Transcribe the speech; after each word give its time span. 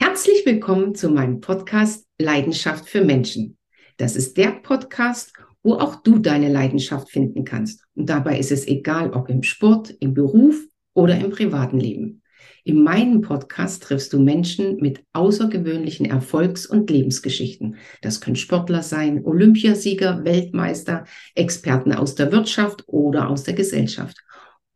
Herzlich 0.00 0.44
willkommen 0.44 0.94
zu 0.94 1.08
meinem 1.08 1.40
Podcast 1.40 2.06
Leidenschaft 2.18 2.88
für 2.88 3.04
Menschen. 3.04 3.56
Das 3.96 4.16
ist 4.16 4.36
der 4.36 4.50
Podcast, 4.50 5.32
wo 5.62 5.74
auch 5.74 6.02
du 6.02 6.18
deine 6.18 6.52
Leidenschaft 6.52 7.10
finden 7.10 7.44
kannst. 7.44 7.84
Und 7.94 8.08
dabei 8.08 8.38
ist 8.38 8.50
es 8.50 8.66
egal, 8.66 9.12
ob 9.12 9.28
im 9.28 9.42
Sport, 9.42 9.90
im 10.00 10.14
Beruf 10.14 10.56
oder 10.94 11.18
im 11.18 11.30
privaten 11.30 11.78
Leben. 11.78 12.22
In 12.64 12.82
meinem 12.82 13.20
Podcast 13.20 13.82
triffst 13.84 14.12
du 14.12 14.20
Menschen 14.20 14.76
mit 14.76 15.04
außergewöhnlichen 15.12 16.06
Erfolgs- 16.06 16.66
und 16.66 16.90
Lebensgeschichten. 16.90 17.76
Das 18.02 18.20
können 18.20 18.36
Sportler 18.36 18.82
sein, 18.82 19.24
Olympiasieger, 19.24 20.24
Weltmeister, 20.24 21.04
Experten 21.34 21.92
aus 21.92 22.14
der 22.14 22.32
Wirtschaft 22.32 22.84
oder 22.86 23.28
aus 23.28 23.44
der 23.44 23.54
Gesellschaft. 23.54 24.16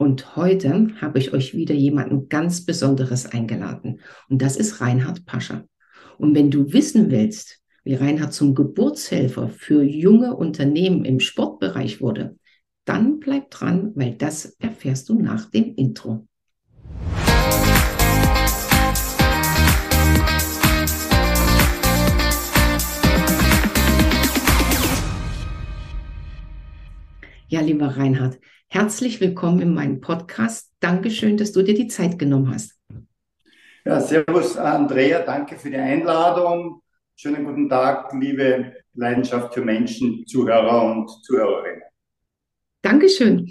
Und 0.01 0.37
heute 0.37 0.95
habe 1.01 1.19
ich 1.19 1.33
euch 1.33 1.55
wieder 1.55 1.75
jemanden 1.75 2.29
ganz 2.29 2.65
Besonderes 2.65 3.27
eingeladen. 3.27 4.01
Und 4.29 4.41
das 4.43 4.57
ist 4.57 4.81
Reinhard 4.81 5.27
Pascha. 5.27 5.65
Und 6.19 6.37
wenn 6.37 6.53
du 6.53 6.73
wissen 6.73 7.11
willst, 7.11 7.61
wie 7.83 7.95
Reinhard 7.95 8.33
zum 8.33 8.55
Geburtshelfer 8.55 9.49
für 9.49 9.83
junge 9.83 10.37
Unternehmen 10.37 11.05
im 11.05 11.19
Sportbereich 11.19 12.01
wurde, 12.01 12.37
dann 12.85 13.19
bleib 13.19 13.51
dran, 13.51 13.91
weil 13.97 14.15
das 14.15 14.45
erfährst 14.61 15.09
du 15.09 15.21
nach 15.21 15.51
dem 15.51 15.75
Intro. 15.75 16.29
Ja, 27.49 27.63
lieber 27.63 27.97
Reinhard, 27.97 28.39
herzlich 28.71 29.21
willkommen 29.21 29.61
in 29.61 29.75
meinem 29.75 30.01
Podcast. 30.01 30.71
Dankeschön, 30.81 31.39
dass 31.39 31.53
du 31.53 31.63
dir 31.63 31.75
die 31.75 31.89
Zeit 31.89 32.19
genommen 32.19 32.53
hast. 32.53 32.79
Ja, 33.85 34.01
servus 34.01 34.59
Andrea, 34.59 35.21
danke 35.23 35.57
für 35.57 35.71
die 35.71 35.77
Einladung. 35.77 36.83
Schönen 37.17 37.45
guten 37.45 37.69
Tag, 37.69 38.13
liebe 38.13 38.75
Leidenschaft 38.93 39.55
für 39.55 39.63
Menschen, 39.63 40.27
Zuhörer 40.27 40.83
und 40.83 41.09
Zuhörerinnen. 41.25 41.83
Dankeschön. 42.83 43.49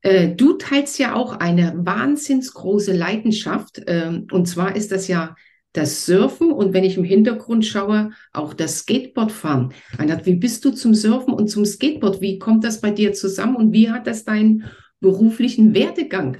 Äh, 0.00 0.34
du 0.34 0.54
teilst 0.54 0.98
ja 0.98 1.14
auch 1.14 1.38
eine 1.38 1.74
wahnsinns 1.76 2.54
große 2.54 2.92
Leidenschaft. 2.92 3.82
Ähm, 3.86 4.26
und 4.32 4.46
zwar 4.46 4.74
ist 4.74 4.90
das 4.92 5.08
ja 5.08 5.36
das 5.74 6.06
Surfen 6.06 6.43
und 6.54 6.72
wenn 6.72 6.84
ich 6.84 6.96
im 6.96 7.04
Hintergrund 7.04 7.64
schaue, 7.64 8.10
auch 8.32 8.54
das 8.54 8.78
Skateboardfahren. 8.78 9.72
Reinhard, 9.98 10.26
wie 10.26 10.36
bist 10.36 10.64
du 10.64 10.70
zum 10.70 10.94
Surfen 10.94 11.34
und 11.34 11.48
zum 11.48 11.64
Skateboard? 11.64 12.20
Wie 12.20 12.38
kommt 12.38 12.64
das 12.64 12.80
bei 12.80 12.90
dir 12.90 13.12
zusammen 13.12 13.56
und 13.56 13.72
wie 13.72 13.90
hat 13.90 14.06
das 14.06 14.24
deinen 14.24 14.64
beruflichen 15.00 15.74
Werdegang 15.74 16.38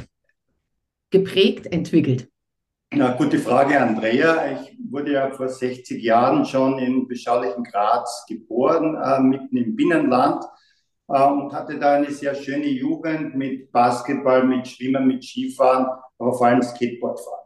geprägt, 1.10 1.66
entwickelt? 1.72 2.28
Na, 2.96 3.10
gute 3.12 3.38
Frage, 3.38 3.80
Andrea. 3.80 4.52
Ich 4.52 4.78
wurde 4.90 5.12
ja 5.12 5.30
vor 5.30 5.48
60 5.48 6.02
Jahren 6.02 6.44
schon 6.44 6.78
in 6.78 7.08
beschaulichen 7.08 7.64
Graz 7.64 8.24
geboren, 8.28 8.96
äh, 8.96 9.20
mitten 9.20 9.56
im 9.56 9.74
Binnenland 9.74 10.44
äh, 11.08 11.22
und 11.22 11.52
hatte 11.52 11.78
da 11.78 11.94
eine 11.94 12.10
sehr 12.12 12.34
schöne 12.36 12.68
Jugend 12.68 13.34
mit 13.34 13.72
Basketball, 13.72 14.44
mit 14.44 14.68
Schwimmen, 14.68 15.08
mit 15.08 15.24
Skifahren, 15.24 15.86
aber 16.18 16.32
vor 16.34 16.46
allem 16.46 16.62
Skateboardfahren. 16.62 17.43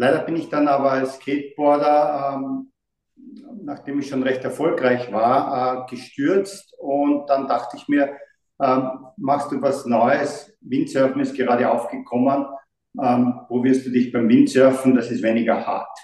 Leider 0.00 0.20
bin 0.20 0.36
ich 0.36 0.48
dann 0.48 0.66
aber 0.66 0.92
als 0.92 1.16
Skateboarder, 1.16 2.32
ähm, 2.32 2.72
nachdem 3.64 3.98
ich 3.98 4.08
schon 4.08 4.22
recht 4.22 4.42
erfolgreich 4.42 5.12
war, 5.12 5.84
äh, 5.84 5.90
gestürzt 5.94 6.74
und 6.78 7.28
dann 7.28 7.46
dachte 7.46 7.76
ich 7.76 7.86
mir, 7.86 8.16
ähm, 8.62 8.92
machst 9.18 9.52
du 9.52 9.60
was 9.60 9.84
Neues? 9.84 10.56
Windsurfen 10.62 11.20
ist 11.20 11.36
gerade 11.36 11.70
aufgekommen. 11.70 12.46
Ähm, 12.98 13.40
probierst 13.46 13.84
du 13.84 13.90
dich 13.90 14.10
beim 14.10 14.26
Windsurfen? 14.26 14.94
Das 14.94 15.10
ist 15.10 15.22
weniger 15.22 15.66
hart. 15.66 15.98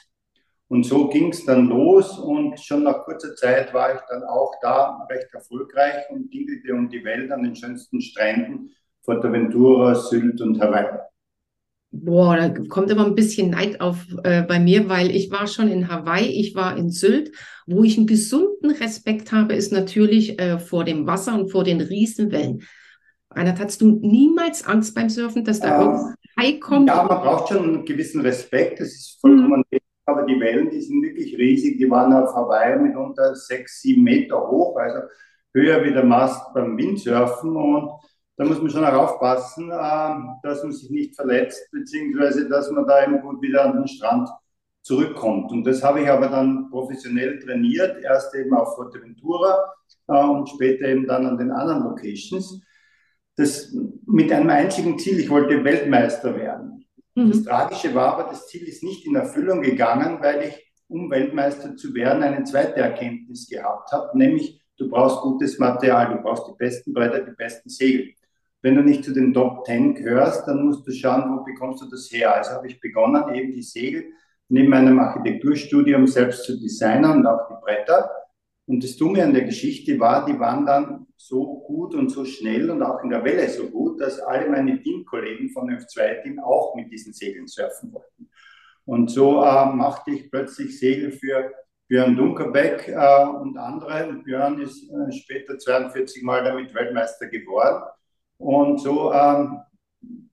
Und 0.68 0.84
so 0.84 1.08
ging 1.08 1.30
es 1.30 1.46
dann 1.46 1.66
los 1.66 2.18
und 2.18 2.60
schon 2.60 2.82
nach 2.82 3.02
kurzer 3.02 3.34
Zeit 3.34 3.72
war 3.72 3.94
ich 3.94 4.00
dann 4.10 4.24
auch 4.24 4.52
da 4.60 5.06
recht 5.08 5.32
erfolgreich 5.32 6.04
und 6.10 6.30
dingelte 6.30 6.74
um 6.74 6.90
die 6.90 7.02
Welt 7.02 7.32
an 7.32 7.44
den 7.44 7.56
schönsten 7.56 8.02
Stränden 8.02 8.72
Fuerteventura, 9.06 9.94
Sylt 9.94 10.42
und 10.42 10.60
Hawaii. 10.60 10.98
Boah, 11.90 12.36
da 12.36 12.48
kommt 12.68 12.90
immer 12.90 13.06
ein 13.06 13.14
bisschen 13.14 13.50
Neid 13.50 13.80
auf 13.80 14.06
äh, 14.24 14.42
bei 14.42 14.58
mir, 14.58 14.88
weil 14.88 15.10
ich 15.10 15.30
war 15.30 15.46
schon 15.46 15.68
in 15.68 15.88
Hawaii, 15.88 16.26
ich 16.26 16.54
war 16.54 16.76
in 16.76 16.90
Sylt. 16.90 17.32
Wo 17.66 17.84
ich 17.84 17.96
einen 17.96 18.06
gesunden 18.06 18.70
Respekt 18.70 19.32
habe, 19.32 19.54
ist 19.54 19.72
natürlich 19.72 20.40
äh, 20.40 20.58
vor 20.58 20.84
dem 20.84 21.06
Wasser 21.06 21.34
und 21.34 21.50
vor 21.50 21.64
den 21.64 21.80
Riesenwellen. 21.80 22.62
Reinhard, 23.30 23.60
hattest 23.60 23.80
du 23.82 23.98
niemals 24.00 24.66
Angst 24.66 24.94
beim 24.94 25.08
Surfen, 25.08 25.44
dass 25.44 25.60
da 25.60 25.74
ähm, 25.74 25.88
irgendein 25.88 26.14
Hai 26.38 26.52
kommt? 26.58 26.88
Ja, 26.88 27.02
man 27.02 27.20
braucht 27.20 27.48
schon 27.48 27.62
einen 27.62 27.84
gewissen 27.84 28.20
Respekt, 28.20 28.80
das 28.80 28.88
ist 28.88 29.18
vollkommen 29.20 29.64
mhm. 29.70 29.78
aber 30.06 30.22
die 30.22 30.38
Wellen, 30.40 30.70
die 30.70 30.80
sind 30.80 31.02
wirklich 31.02 31.36
riesig. 31.36 31.78
Die 31.78 31.90
waren 31.90 32.12
auf 32.12 32.34
Hawaii 32.34 32.78
mitunter 32.78 33.34
sechs, 33.34 33.82
sieben 33.82 34.04
Meter 34.04 34.48
hoch, 34.48 34.76
also 34.76 35.08
höher 35.54 35.84
wie 35.84 35.92
der 35.92 36.04
Mast 36.04 36.52
beim 36.54 36.76
Windsurfen 36.76 37.56
und 37.56 37.90
da 38.36 38.44
muss 38.44 38.60
man 38.60 38.70
schon 38.70 38.84
auch 38.84 38.92
aufpassen, 38.92 39.72
ähm, 39.72 40.36
dass 40.42 40.62
man 40.62 40.72
sich 40.72 40.90
nicht 40.90 41.16
verletzt, 41.16 41.70
beziehungsweise 41.72 42.48
dass 42.48 42.70
man 42.70 42.86
da 42.86 43.04
eben 43.04 43.20
gut 43.20 43.40
wieder 43.40 43.64
an 43.64 43.78
den 43.78 43.88
Strand 43.88 44.28
zurückkommt. 44.82 45.50
Und 45.52 45.64
das 45.64 45.82
habe 45.82 46.02
ich 46.02 46.08
aber 46.08 46.28
dann 46.28 46.70
professionell 46.70 47.38
trainiert, 47.38 48.02
erst 48.02 48.34
eben 48.34 48.54
auf 48.54 48.74
Fuerteventura 48.74 49.72
äh, 50.08 50.22
und 50.22 50.48
später 50.50 50.86
eben 50.86 51.06
dann 51.06 51.26
an 51.26 51.38
den 51.38 51.50
anderen 51.50 51.84
Locations. 51.84 52.62
Das 53.36 53.74
mit 54.06 54.30
einem 54.30 54.50
einzigen 54.50 54.98
Ziel, 54.98 55.18
ich 55.18 55.30
wollte 55.30 55.64
Weltmeister 55.64 56.36
werden. 56.36 56.86
Mhm. 57.14 57.30
Das 57.30 57.42
Tragische 57.42 57.94
war 57.94 58.14
aber, 58.14 58.30
das 58.30 58.48
Ziel 58.48 58.68
ist 58.68 58.82
nicht 58.82 59.06
in 59.06 59.16
Erfüllung 59.16 59.62
gegangen, 59.62 60.18
weil 60.20 60.48
ich, 60.48 60.72
um 60.88 61.10
Weltmeister 61.10 61.74
zu 61.74 61.94
werden, 61.94 62.22
eine 62.22 62.44
zweite 62.44 62.80
Erkenntnis 62.80 63.48
gehabt 63.48 63.90
habe, 63.92 64.16
nämlich 64.16 64.62
du 64.78 64.88
brauchst 64.88 65.20
gutes 65.22 65.58
Material, 65.58 66.14
du 66.14 66.22
brauchst 66.22 66.46
die 66.48 66.56
besten 66.56 66.92
Bretter, 66.92 67.20
die 67.20 67.34
besten 67.34 67.68
Segel 67.68 68.14
wenn 68.62 68.74
du 68.74 68.82
nicht 68.82 69.04
zu 69.04 69.12
den 69.12 69.32
Top 69.32 69.66
10 69.66 69.94
gehörst, 69.94 70.46
dann 70.48 70.64
musst 70.64 70.86
du 70.86 70.92
schauen, 70.92 71.30
wo 71.30 71.44
bekommst 71.44 71.82
du 71.82 71.90
das 71.90 72.10
her. 72.10 72.34
Also 72.34 72.52
habe 72.52 72.66
ich 72.66 72.80
begonnen, 72.80 73.34
eben 73.34 73.52
die 73.52 73.62
Segel 73.62 74.06
neben 74.48 74.68
meinem 74.68 74.98
Architekturstudium 74.98 76.06
selbst 76.06 76.44
zu 76.44 76.58
designen 76.58 77.18
und 77.18 77.26
auch 77.26 77.48
die 77.48 77.54
Bretter. 77.62 78.10
Und 78.66 78.82
das 78.82 78.96
Dumme 78.96 79.22
an 79.22 79.32
der 79.32 79.44
Geschichte 79.44 79.98
war, 80.00 80.26
die 80.26 80.38
waren 80.38 80.66
dann 80.66 81.06
so 81.16 81.60
gut 81.60 81.94
und 81.94 82.10
so 82.10 82.24
schnell 82.24 82.70
und 82.70 82.82
auch 82.82 83.02
in 83.02 83.10
der 83.10 83.24
Welle 83.24 83.48
so 83.48 83.68
gut, 83.68 84.00
dass 84.00 84.18
alle 84.18 84.48
meine 84.48 84.80
Teamkollegen 84.82 85.50
von 85.50 85.70
F2-Team 85.70 86.40
auch 86.40 86.74
mit 86.74 86.90
diesen 86.90 87.12
Segeln 87.12 87.46
surfen 87.46 87.92
wollten. 87.92 88.28
Und 88.84 89.10
so 89.10 89.42
äh, 89.42 89.66
machte 89.66 90.12
ich 90.12 90.30
plötzlich 90.30 90.78
Segel 90.78 91.12
für 91.12 91.52
Björn 91.88 92.16
Dunkerbeck 92.16 92.88
äh, 92.88 93.24
und 93.24 93.56
andere. 93.56 94.08
Und 94.08 94.24
Björn 94.24 94.60
ist 94.60 94.90
äh, 94.90 95.12
später 95.12 95.58
42 95.58 96.22
Mal 96.22 96.42
damit 96.44 96.74
Weltmeister 96.74 97.26
geworden. 97.26 97.84
Und 98.38 98.80
so 98.80 99.12
ähm, 99.12 99.58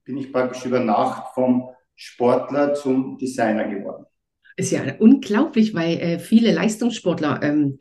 bin 0.04 0.18
ich 0.18 0.32
praktisch 0.32 0.64
über 0.66 0.80
Nacht 0.80 1.34
vom 1.34 1.70
Sportler 1.94 2.74
zum 2.74 3.18
Designer 3.18 3.68
geworden. 3.68 4.04
Ist 4.56 4.72
ja 4.72 4.82
unglaublich, 4.98 5.74
weil 5.74 5.98
äh, 5.98 6.18
viele 6.18 6.52
Leistungssportler 6.52 7.42
ähm, 7.42 7.78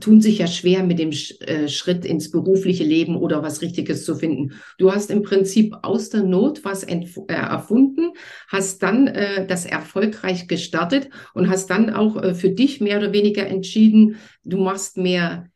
tun 0.00 0.20
sich 0.20 0.38
ja 0.38 0.46
schwer 0.46 0.82
mit 0.82 0.98
dem 0.98 1.12
Sch 1.12 1.40
äh, 1.42 1.68
Schritt 1.68 2.04
ins 2.04 2.30
berufliche 2.30 2.84
Leben 2.84 3.16
oder 3.16 3.42
was 3.42 3.62
Richtiges 3.62 4.04
zu 4.04 4.16
finden. 4.16 4.52
Du 4.78 4.92
hast 4.92 5.10
im 5.10 5.22
Prinzip 5.22 5.74
aus 5.82 6.10
der 6.10 6.22
Not 6.22 6.64
was 6.64 6.84
äh, 6.84 7.04
erfunden, 7.28 8.12
hast 8.48 8.82
dann 8.82 9.06
äh, 9.08 9.46
das 9.46 9.66
erfolgreich 9.66 10.48
gestartet 10.48 11.10
und 11.34 11.48
hast 11.48 11.70
dann 11.70 11.90
auch 11.90 12.16
äh, 12.22 12.34
für 12.34 12.50
dich 12.50 12.80
mehr 12.80 12.98
oder 12.98 13.12
weniger 13.12 13.46
entschieden, 13.46 14.16
du 14.44 14.58
machst 14.58 14.96
mehr 14.96 15.50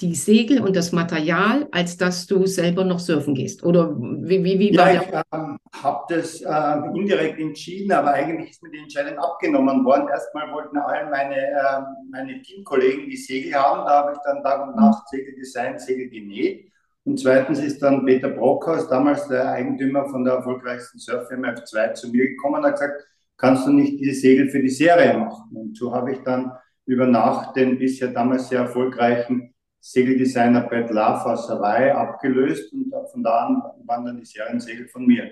die 0.00 0.14
Segel 0.14 0.60
und 0.60 0.74
das 0.76 0.92
Material, 0.92 1.68
als 1.72 1.96
dass 1.96 2.26
du 2.26 2.46
selber 2.46 2.84
noch 2.84 2.98
surfen 2.98 3.34
gehst? 3.34 3.62
Oder 3.62 3.94
wie, 3.98 4.42
wie, 4.42 4.58
wie 4.58 4.76
war 4.76 4.92
ja, 4.92 5.02
ich 5.02 5.08
ähm, 5.32 5.58
habe 5.82 6.14
das 6.14 6.40
äh, 6.40 6.98
indirekt 6.98 7.38
entschieden, 7.38 7.92
aber 7.92 8.12
eigentlich 8.12 8.50
ist 8.50 8.62
mir 8.62 8.70
die 8.70 8.78
Entscheidung 8.78 9.18
abgenommen 9.18 9.84
worden. 9.84 10.08
Erstmal 10.08 10.50
wollten 10.52 10.78
alle 10.78 11.10
meine, 11.10 11.36
äh, 11.36 11.80
meine 12.10 12.40
Teamkollegen 12.42 13.08
die 13.10 13.16
Segel 13.16 13.54
haben. 13.54 13.86
Da 13.86 14.04
habe 14.04 14.12
ich 14.12 14.18
dann 14.24 14.42
Tag 14.42 14.66
und 14.66 14.76
Nacht 14.76 15.08
Segel 15.08 15.34
designt, 15.34 15.80
Segel 15.80 16.08
genäht. 16.08 16.70
Und 17.04 17.18
zweitens 17.18 17.60
ist 17.60 17.82
dann 17.82 18.04
Peter 18.04 18.28
Brockhaus, 18.28 18.88
damals 18.88 19.26
der 19.28 19.50
Eigentümer 19.50 20.06
von 20.08 20.24
der 20.24 20.34
erfolgreichsten 20.34 20.98
Surffirma 20.98 21.48
F2, 21.48 21.94
zu 21.94 22.10
mir 22.10 22.28
gekommen 22.28 22.56
und 22.56 22.66
hat 22.66 22.74
gesagt, 22.74 23.02
kannst 23.36 23.66
du 23.66 23.72
nicht 23.72 23.98
diese 24.00 24.20
Segel 24.20 24.50
für 24.50 24.60
die 24.60 24.68
Serie 24.68 25.16
machen? 25.16 25.56
Und 25.56 25.76
so 25.76 25.94
habe 25.94 26.12
ich 26.12 26.18
dann 26.18 26.52
über 26.86 27.06
Nacht 27.06 27.56
den 27.56 27.78
bisher 27.78 28.08
damals 28.08 28.48
sehr 28.48 28.60
erfolgreichen 28.60 29.54
Segeldesigner 29.80 30.62
Brett 30.62 30.90
Love 30.90 31.24
aus 31.26 31.48
abgelöst 31.50 32.72
und 32.72 32.92
von 33.10 33.22
da 33.22 33.46
an 33.46 33.62
waren 33.86 34.04
dann 34.04 34.18
die 34.18 34.24
Seriensegel 34.24 34.88
von 34.88 35.06
mir. 35.06 35.30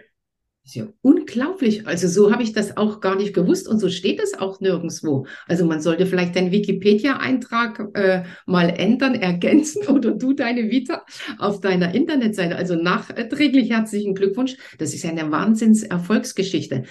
Das 0.69 0.77
ist 0.77 0.83
ja 0.83 0.93
unglaublich. 1.01 1.87
Also 1.87 2.09
so 2.09 2.31
habe 2.31 2.43
ich 2.43 2.53
das 2.53 2.77
auch 2.77 3.01
gar 3.01 3.17
nicht 3.17 3.33
gewusst 3.33 3.67
und 3.67 3.79
so 3.79 3.89
steht 3.89 4.21
es 4.21 4.39
auch 4.39 4.61
nirgendwo. 4.61 5.27
Also 5.47 5.65
man 5.65 5.81
sollte 5.81 6.05
vielleicht 6.05 6.37
deinen 6.37 6.51
Wikipedia-Eintrag 6.51 7.89
äh, 7.95 8.25
mal 8.45 8.69
ändern, 8.69 9.15
ergänzen 9.15 9.87
oder 9.89 10.11
du 10.11 10.35
deine 10.35 10.71
Vita 10.71 11.05
auf 11.39 11.61
deiner 11.61 11.95
Internetseite. 11.95 12.57
Also 12.57 12.75
nachträglich 12.75 13.71
herzlichen 13.71 14.15
Glückwunsch. 14.15 14.57
Das 14.79 14.93
ist 14.93 15.05
ja 15.05 15.11
eine 15.11 15.31
Wahnsinns-Erfolgsgeschichte. 15.31 16.85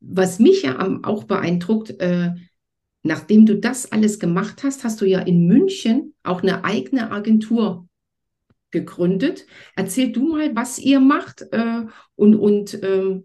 Was 0.00 0.38
mich 0.38 0.62
ja 0.62 1.00
auch 1.02 1.24
beeindruckt, 1.24 2.00
äh, 2.00 2.30
nachdem 3.02 3.46
du 3.46 3.56
das 3.56 3.90
alles 3.92 4.18
gemacht 4.18 4.62
hast, 4.64 4.84
hast 4.84 5.00
du 5.00 5.06
ja 5.06 5.20
in 5.20 5.46
München 5.46 6.14
auch 6.22 6.42
eine 6.42 6.64
eigene 6.64 7.10
Agentur 7.10 7.86
gegründet. 8.70 9.46
Erzähl 9.74 10.12
du 10.12 10.36
mal, 10.36 10.54
was 10.54 10.78
ihr 10.78 11.00
macht 11.00 11.42
äh, 11.52 11.86
und, 12.14 12.36
und 12.36 12.78
ähm, 12.82 13.24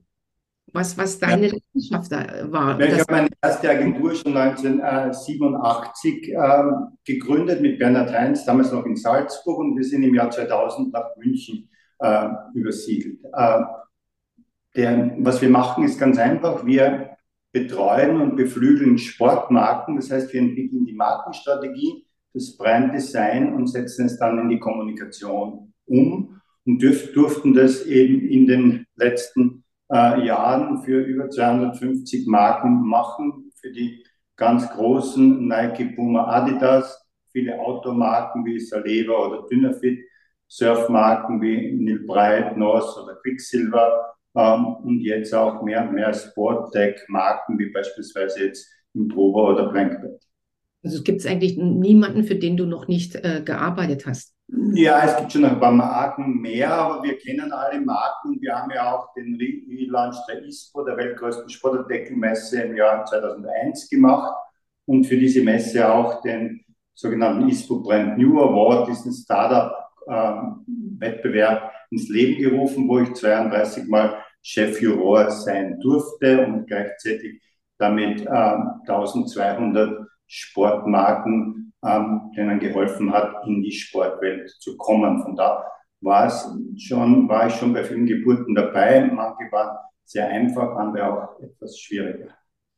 was, 0.75 0.97
was 0.97 1.19
deine 1.19 1.47
ja. 1.47 1.53
Leidenschaft 1.53 2.11
da 2.11 2.51
war. 2.51 2.79
Ja, 2.79 2.85
ich 2.87 2.99
habe 2.99 3.11
meine 3.11 3.29
erste 3.41 3.69
Agentur 3.69 4.13
schon 4.13 4.35
1987 4.35 6.33
äh, 6.33 6.37
gegründet 7.05 7.61
mit 7.61 7.79
Bernhard 7.79 8.11
Heinz, 8.11 8.45
damals 8.45 8.71
noch 8.71 8.85
in 8.85 8.95
Salzburg 8.95 9.59
und 9.59 9.77
wir 9.77 9.83
sind 9.83 10.03
im 10.03 10.13
Jahr 10.13 10.29
2000 10.29 10.91
nach 10.91 11.15
München 11.17 11.69
äh, 11.99 12.27
übersiedelt. 12.53 13.19
Äh, 13.33 13.61
der, 14.75 15.15
was 15.19 15.41
wir 15.41 15.49
machen, 15.49 15.85
ist 15.85 15.97
ganz 15.97 16.17
einfach. 16.17 16.65
Wir 16.65 17.14
betreuen 17.55 18.19
und 18.19 18.35
beflügeln 18.35 18.97
Sportmarken. 18.97 19.95
Das 19.95 20.11
heißt, 20.11 20.33
wir 20.33 20.41
entwickeln 20.41 20.85
die 20.85 20.93
Markenstrategie, 20.93 22.05
das 22.33 22.57
Branddesign 22.57 23.53
und 23.53 23.67
setzen 23.67 24.07
es 24.07 24.19
dann 24.19 24.37
in 24.39 24.49
die 24.49 24.59
Kommunikation 24.59 25.71
um 25.85 26.41
und 26.65 26.81
dürf, 26.81 27.13
durften 27.13 27.53
das 27.53 27.85
eben 27.85 28.27
in 28.27 28.45
den 28.45 28.85
letzten 28.97 29.63
äh, 29.89 30.25
Jahren 30.25 30.83
für 30.83 30.99
über 30.99 31.29
250 31.29 32.27
Marken 32.27 32.81
machen, 32.85 33.51
für 33.61 33.71
die 33.71 34.03
ganz 34.35 34.69
großen 34.71 35.47
Nike, 35.47 35.95
Puma, 35.95 36.25
Adidas, 36.25 37.07
viele 37.31 37.57
Automarken 37.57 38.43
wie 38.43 38.59
Saleva 38.59 39.13
oder 39.13 39.47
Dynafit, 39.47 39.99
Surfmarken 40.49 41.41
wie 41.41 41.71
Neil 41.71 41.99
Breit, 41.99 42.57
North 42.57 42.97
oder 43.01 43.15
Quicksilver 43.15 44.14
und 44.35 44.99
jetzt 45.01 45.33
auch 45.33 45.63
mehr 45.63 45.87
und 45.87 45.93
mehr 45.93 46.13
Sporttech-Marken 46.13 47.57
wie 47.57 47.71
beispielsweise 47.71 48.45
jetzt 48.45 48.69
Improver 48.93 49.53
oder 49.53 49.69
Blankbed. 49.69 50.21
Also 50.83 51.01
gibt 51.01 51.21
es 51.21 51.25
eigentlich 51.25 51.57
niemanden, 51.57 52.25
für 52.25 52.35
den 52.35 52.57
du 52.57 52.65
noch 52.65 52.87
nicht 52.87 53.15
äh, 53.15 53.41
gearbeitet 53.43 54.05
hast? 54.05 54.35
Ja, 54.73 55.03
es 55.03 55.17
gibt 55.17 55.31
schon 55.31 55.45
ein 55.45 55.59
paar 55.59 55.71
Marken 55.71 56.39
mehr, 56.39 56.71
aber 56.71 57.01
wir 57.01 57.17
kennen 57.17 57.51
alle 57.51 57.81
Marken. 57.81 58.39
Wir 58.39 58.55
haben 58.55 58.69
ja 58.69 58.93
auch 58.93 59.11
den 59.15 59.35
Relaunch 59.35 60.17
der 60.29 60.43
ISPO, 60.43 60.83
der 60.83 60.97
weltgrößten 60.97 61.49
Sportartikelmesse 61.49 62.61
im 62.61 62.75
Jahr 62.75 63.03
2001 63.05 63.89
gemacht 63.89 64.31
und 64.85 65.05
für 65.05 65.17
diese 65.17 65.41
Messe 65.41 65.91
auch 65.91 66.21
den 66.21 66.63
sogenannten 66.93 67.49
ISPO 67.49 67.81
Brand 67.81 68.19
New 68.19 68.39
Award, 68.39 68.89
diesen 68.89 69.11
Startup-Wettbewerb 69.11 71.63
ähm, 71.63 71.69
ins 71.89 72.07
Leben 72.09 72.39
gerufen, 72.39 72.87
wo 72.87 72.99
ich 72.99 73.11
32 73.13 73.87
Mal 73.87 74.23
Chefjuror 74.45 75.31
sein 75.31 75.79
durfte 75.79 76.45
und 76.45 76.67
gleichzeitig 76.67 77.41
damit 77.79 78.21
ähm, 78.21 78.81
1200 78.87 80.07
Sportmarken 80.27 81.73
ähm, 81.83 82.31
denen 82.37 82.59
geholfen 82.59 83.11
hat, 83.11 83.33
in 83.47 83.63
die 83.63 83.71
Sportwelt 83.71 84.49
zu 84.59 84.77
kommen. 84.77 85.23
Von 85.23 85.35
da 85.35 85.65
war 86.01 86.27
es 86.27 86.47
schon, 86.77 87.27
war 87.27 87.47
ich 87.47 87.55
schon 87.55 87.73
bei 87.73 87.83
vielen 87.83 88.05
Geburten 88.05 88.53
dabei. 88.53 89.01
Manche 89.11 89.51
waren 89.51 89.77
sehr 90.03 90.27
einfach, 90.27 90.75
andere 90.75 91.11
auch 91.11 91.39
etwas 91.41 91.79
schwieriger. 91.79 92.29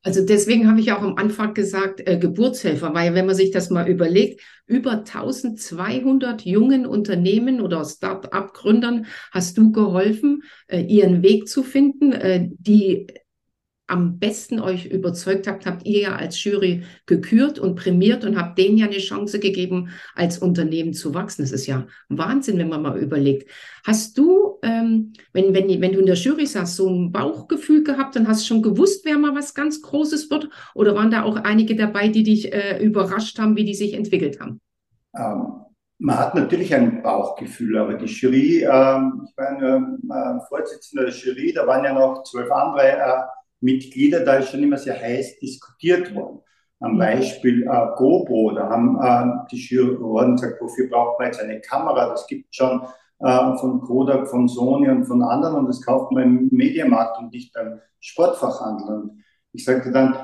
Also 0.04 0.26
deswegen 0.26 0.70
habe 0.70 0.80
ich 0.80 0.92
auch 0.92 1.02
am 1.02 1.18
Anfang 1.18 1.54
gesagt, 1.54 2.08
äh, 2.08 2.18
Geburtshelfer, 2.18 2.94
weil 2.94 3.14
wenn 3.14 3.26
man 3.26 3.36
sich 3.36 3.52
das 3.52 3.70
mal 3.70 3.90
überlegt, 3.90 4.42
über 4.66 5.04
1200 5.04 6.44
jungen 6.44 6.86
Unternehmen 6.86 7.60
oder 7.62 7.84
Start-up-Gründern 7.84 9.08
hast 9.32 9.58
du 9.58 9.72
geholfen, 9.72 10.44
äh, 10.68 10.82
ihren 10.82 11.24
Weg 11.24 11.48
zu 11.50 11.64
finden, 11.64 12.14
äh, 12.14 12.48
die 12.50 13.08
am 13.88 14.20
besten 14.20 14.60
euch 14.60 14.86
überzeugt 14.86 15.48
habt, 15.48 15.66
habt 15.66 15.86
ihr 15.86 16.02
ja 16.02 16.16
als 16.16 16.44
Jury 16.44 16.84
gekürt 17.06 17.58
und 17.58 17.76
prämiert 17.76 18.26
und 18.26 18.38
habt 18.38 18.58
denen 18.58 18.78
ja 18.78 18.86
eine 18.86 18.98
Chance 18.98 19.40
gegeben, 19.40 19.90
als 20.14 20.38
Unternehmen 20.38 20.94
zu 20.94 21.14
wachsen. 21.14 21.42
Das 21.42 21.52
ist 21.52 21.66
ja 21.68 21.88
Wahnsinn, 22.10 22.58
wenn 22.58 22.70
man 22.70 22.82
mal 22.82 22.98
überlegt. 22.98 23.50
Hast 23.86 24.18
du, 24.18 24.60
ähm, 24.62 25.14
wenn, 25.32 25.54
wenn, 25.54 25.70
wenn 25.82 25.94
du 25.94 26.00
in 26.00 26.06
der 26.06 26.16
Jury 26.16 26.46
saßt, 26.46 26.76
so 26.76 26.90
ein 26.90 27.12
Bauchgefühl 27.12 27.84
gehabt 27.84 28.18
und 28.18 28.28
hast 28.28 28.46
schon 28.46 28.62
gewusst, 28.62 29.06
wer 29.06 29.18
mal 29.18 29.34
was 29.34 29.54
ganz 29.54 29.82
Großes 29.82 30.30
wird? 30.30 30.50
Oder 30.76 30.94
waren 30.94 31.12
da 31.12 31.24
auch 31.24 31.38
einige 31.38 31.76
dabei, 31.76 32.10
die 32.10 32.24
dich 32.24 32.54
äh, 32.54 32.84
überrascht 32.84 33.40
haben, 33.40 33.56
wie 33.56 33.66
die 33.66 33.76
sich 33.76 33.94
entwickelt 33.94 34.42
haben? 34.42 34.60
Ähm, 35.16 35.54
man 36.00 36.18
hat 36.20 36.36
natürlich 36.36 36.76
ein 36.76 37.02
Bauchgefühl, 37.02 37.78
aber 37.78 37.96
die 37.96 38.06
Jury, 38.06 38.64
ähm, 38.64 39.28
ich 39.28 39.38
war 39.38 39.60
ja, 39.60 39.78
äh, 39.78 40.40
Vorsitzender 40.48 41.06
der 41.06 41.14
Jury, 41.14 41.54
da 41.54 41.66
waren 41.66 41.84
ja 41.84 41.94
noch 41.94 42.24
zwölf 42.24 42.52
andere 42.52 42.92
äh, 42.92 43.24
Mitglieder, 43.60 44.22
da 44.22 44.36
ist 44.36 44.50
schon 44.50 44.64
immer 44.64 44.78
sehr 44.78 45.00
heiß 45.00 45.40
diskutiert 45.40 46.14
worden. 46.14 46.42
Am 46.80 46.94
mhm. 46.94 47.00
Beispiel 47.00 47.64
äh, 47.64 47.88
GoPro, 47.96 48.52
da 48.52 48.70
haben 48.70 49.00
äh, 49.02 49.48
die 49.52 49.58
Juroren 49.58 50.36
gesagt, 50.36 50.62
wofür 50.62 50.90
braucht 50.90 51.20
man 51.20 51.28
jetzt 51.28 51.42
eine 51.42 51.60
Kamera? 51.60 52.10
Das 52.10 52.28
gibt 52.28 52.54
schon 52.56 52.82
äh, 53.20 53.58
von 53.58 53.82
Kodak, 53.82 54.28
von 54.28 54.48
Sony 54.48 54.90
und 54.90 55.06
von 55.06 55.24
anderen 55.24 55.56
und 55.56 55.68
das 55.68 55.82
kauft 55.82 56.12
man 56.12 56.24
im 56.24 56.50
Medienmarkt 56.52 57.18
und 57.20 57.32
nicht 57.32 57.54
beim 57.54 57.80
Sportfachhandel. 58.00 58.96
Und 58.96 59.24
ich 59.54 59.66
sagte 59.66 59.92
dann, 59.92 60.16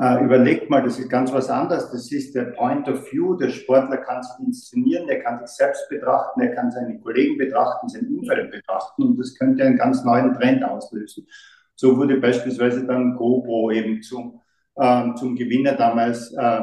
äh, 0.00 0.24
überlegt 0.24 0.70
mal, 0.70 0.82
das 0.82 0.98
ist 0.98 1.08
ganz 1.08 1.32
was 1.32 1.48
anderes. 1.48 1.90
Das 1.90 2.10
ist 2.10 2.34
der 2.34 2.44
Point 2.44 2.88
of 2.88 3.10
View. 3.12 3.34
Der 3.34 3.50
Sportler 3.50 3.98
kann 3.98 4.22
sich 4.22 4.46
inszenieren, 4.46 5.06
der 5.06 5.22
kann 5.22 5.38
sich 5.46 5.56
selbst 5.56 5.88
betrachten, 5.88 6.40
er 6.40 6.54
kann 6.54 6.70
seine 6.70 6.98
Kollegen 7.00 7.38
betrachten, 7.38 7.88
sein 7.88 8.06
Umfeld 8.08 8.50
betrachten 8.50 9.02
und 9.02 9.16
das 9.18 9.36
könnte 9.36 9.64
einen 9.64 9.76
ganz 9.76 10.04
neuen 10.04 10.34
Trend 10.34 10.64
auslösen. 10.64 11.26
So 11.80 11.96
wurde 11.96 12.18
beispielsweise 12.18 12.86
dann 12.86 13.16
GoPro 13.16 13.70
eben 13.70 14.02
zum, 14.02 14.38
äh, 14.76 15.14
zum 15.14 15.34
Gewinner 15.34 15.72
damals 15.72 16.30
äh, 16.34 16.60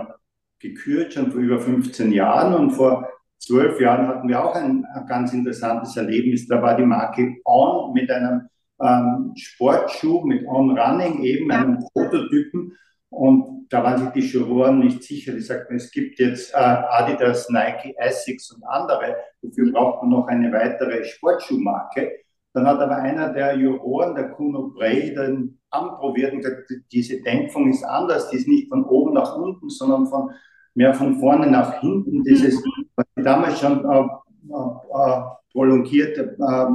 gekürt, 0.59 1.13
schon 1.13 1.31
vor 1.31 1.41
über 1.41 1.57
15 1.57 2.11
Jahren. 2.11 2.53
Und 2.53 2.69
vor 2.69 3.09
zwölf 3.39 3.81
Jahren 3.81 4.07
hatten 4.07 4.27
wir 4.29 4.45
auch 4.45 4.53
ein, 4.53 4.85
ein, 4.93 5.07
ganz 5.07 5.33
interessantes 5.33 5.97
Erlebnis. 5.97 6.47
Da 6.47 6.61
war 6.61 6.77
die 6.77 6.85
Marke 6.85 7.35
On 7.45 7.93
mit 7.93 8.11
einem 8.11 8.47
ähm, 8.79 9.33
Sportschuh, 9.35 10.23
mit 10.23 10.45
On 10.45 10.77
Running, 10.77 11.23
eben 11.23 11.51
einem 11.51 11.79
Prototypen. 11.93 12.77
Und 13.09 13.65
da 13.69 13.83
waren 13.83 13.97
sich 13.97 14.09
die 14.09 14.37
Juroren 14.37 14.77
nicht 14.77 15.01
sicher. 15.01 15.33
Die 15.33 15.41
sagten, 15.41 15.77
es 15.77 15.89
gibt 15.89 16.19
jetzt 16.19 16.53
äh, 16.53 16.57
Adidas, 16.57 17.49
Nike, 17.49 17.95
Essex 17.97 18.51
und 18.51 18.63
andere. 18.65 19.15
Dafür 19.41 19.71
braucht 19.71 20.03
man 20.03 20.11
noch 20.11 20.27
eine 20.27 20.51
weitere 20.51 21.03
Sportschuhmarke. 21.03 22.11
Dann 22.53 22.65
hat 22.65 22.79
aber 22.79 22.97
einer 22.97 23.33
der 23.33 23.55
Juroren, 23.55 24.15
der 24.15 24.29
Kuno 24.31 24.69
Bray, 24.69 25.13
dann 25.13 25.57
anprobiert 25.69 26.33
und 26.33 26.39
gesagt, 26.39 26.71
diese 26.91 27.21
Dämpfung 27.21 27.69
ist 27.69 27.83
anders, 27.83 28.29
die 28.29 28.37
ist 28.37 28.47
nicht 28.47 28.69
von 28.69 28.83
oben 28.85 29.13
nach 29.13 29.35
unten, 29.37 29.69
sondern 29.69 30.07
von 30.07 30.31
mehr 30.73 30.93
von 30.93 31.19
vorne 31.19 31.49
nach 31.49 31.79
hinten. 31.81 32.23
Dieses, 32.23 32.63
was 32.95 33.05
die 33.17 33.23
damals 33.23 33.59
schon 33.59 33.83
äh, 33.85 33.99
äh, 33.99 35.21
prolongiert, 35.51 36.17
äh, 36.17 36.65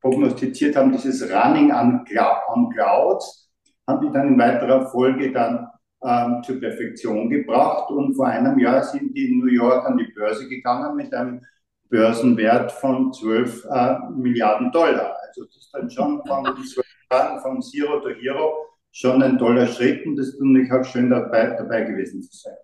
prognostiziert 0.00 0.76
haben, 0.76 0.92
dieses 0.92 1.22
Running 1.22 1.72
on, 1.72 2.04
on 2.52 2.70
Clouds, 2.70 3.50
haben 3.86 4.06
die 4.06 4.12
dann 4.12 4.28
in 4.28 4.38
weiterer 4.38 4.86
Folge 4.86 5.32
dann 5.32 5.68
ähm, 6.02 6.42
zur 6.42 6.60
Perfektion 6.60 7.30
gebracht. 7.30 7.90
Und 7.90 8.14
vor 8.14 8.26
einem 8.26 8.58
Jahr 8.58 8.82
sind 8.82 9.16
die 9.16 9.32
in 9.32 9.38
New 9.38 9.46
York 9.52 9.86
an 9.86 9.96
die 9.98 10.12
Börse 10.14 10.48
gegangen 10.48 10.96
mit 10.96 11.12
einem 11.14 11.40
Börsenwert 11.88 12.72
von 12.72 13.12
12 13.12 13.64
äh, 13.70 13.94
Milliarden 14.16 14.72
Dollar. 14.72 15.16
Also 15.26 15.44
das 15.44 15.56
ist 15.56 15.70
dann 15.72 15.90
schon 15.90 16.22
von 16.26 16.44
Jahren 17.10 17.40
von 17.40 17.62
Zero 17.62 18.00
to 18.00 18.08
Hero 18.10 18.52
schon 18.92 19.22
ein 19.22 19.38
toller 19.38 19.66
Schritt 19.66 20.06
und 20.06 20.16
das 20.16 20.36
finde 20.36 20.62
ich 20.62 20.72
auch 20.72 20.84
schön 20.84 21.10
dabei, 21.10 21.56
dabei 21.58 21.82
gewesen 21.82 22.22
zu 22.22 22.30
sein. 22.32 22.54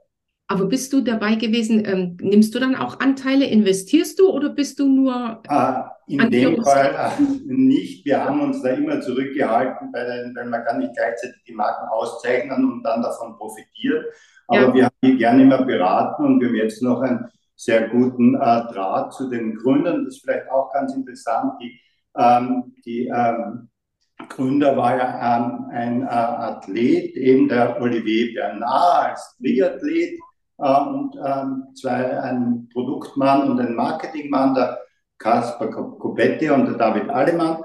Aber 0.48 0.64
bist 0.66 0.92
du 0.92 1.00
dabei 1.00 1.36
gewesen, 1.36 1.84
ähm, 1.84 2.16
nimmst 2.20 2.52
du 2.54 2.58
dann 2.58 2.74
auch 2.74 2.98
Anteile, 2.98 3.46
investierst 3.46 4.18
du 4.18 4.30
oder 4.30 4.48
bist 4.48 4.80
du 4.80 4.88
nur? 4.88 5.40
Ah, 5.46 5.92
in 6.08 6.28
dem 6.28 6.60
Fall 6.64 6.92
äh, 7.18 7.22
nicht. 7.46 8.04
Wir 8.04 8.24
haben 8.24 8.40
uns 8.40 8.60
da 8.60 8.70
immer 8.70 9.00
zurückgehalten, 9.00 9.90
weil, 9.92 10.32
weil 10.34 10.46
man 10.46 10.64
kann 10.64 10.80
nicht 10.80 10.94
gleichzeitig 10.96 11.40
die 11.46 11.52
Marken 11.52 11.88
auszeichnen 11.90 12.64
und 12.64 12.82
dann 12.82 13.00
davon 13.00 13.36
profitieren. 13.36 14.04
Aber 14.48 14.60
ja. 14.60 14.74
wir 14.74 14.84
haben 14.86 14.96
die 15.04 15.16
gerne 15.16 15.42
immer 15.44 15.64
beraten 15.64 16.24
und 16.24 16.40
wir 16.40 16.48
haben 16.48 16.56
jetzt 16.56 16.82
noch 16.82 17.00
einen 17.00 17.28
sehr 17.60 17.88
guten 17.88 18.36
äh, 18.36 18.38
Draht 18.38 19.12
zu 19.12 19.28
den 19.28 19.54
Gründern. 19.54 20.04
Das 20.04 20.14
ist 20.14 20.22
vielleicht 20.22 20.50
auch 20.50 20.72
ganz 20.72 20.94
interessant. 20.94 21.52
Die, 21.60 21.78
ähm, 22.16 22.74
die 22.86 23.06
ähm, 23.08 23.68
Gründer 24.30 24.78
war 24.78 24.96
ja 24.96 25.36
ähm, 25.36 25.66
ein 25.70 26.02
äh, 26.02 26.06
Athlet, 26.06 27.14
eben 27.16 27.48
der 27.48 27.78
Olivier 27.82 28.32
Bernard 28.34 29.10
als 29.10 29.36
Triathlet 29.36 30.18
äh, 30.58 30.80
und 30.80 31.14
ähm, 31.22 31.64
zwei, 31.74 32.18
ein 32.20 32.66
Produktmann 32.72 33.50
und 33.50 33.60
ein 33.60 33.74
Marketingmann, 33.74 34.54
der 34.54 34.78
Caspar 35.18 35.70
Copetti 35.70 36.48
und 36.48 36.64
der 36.64 36.78
David 36.78 37.10
Alemann. 37.10 37.62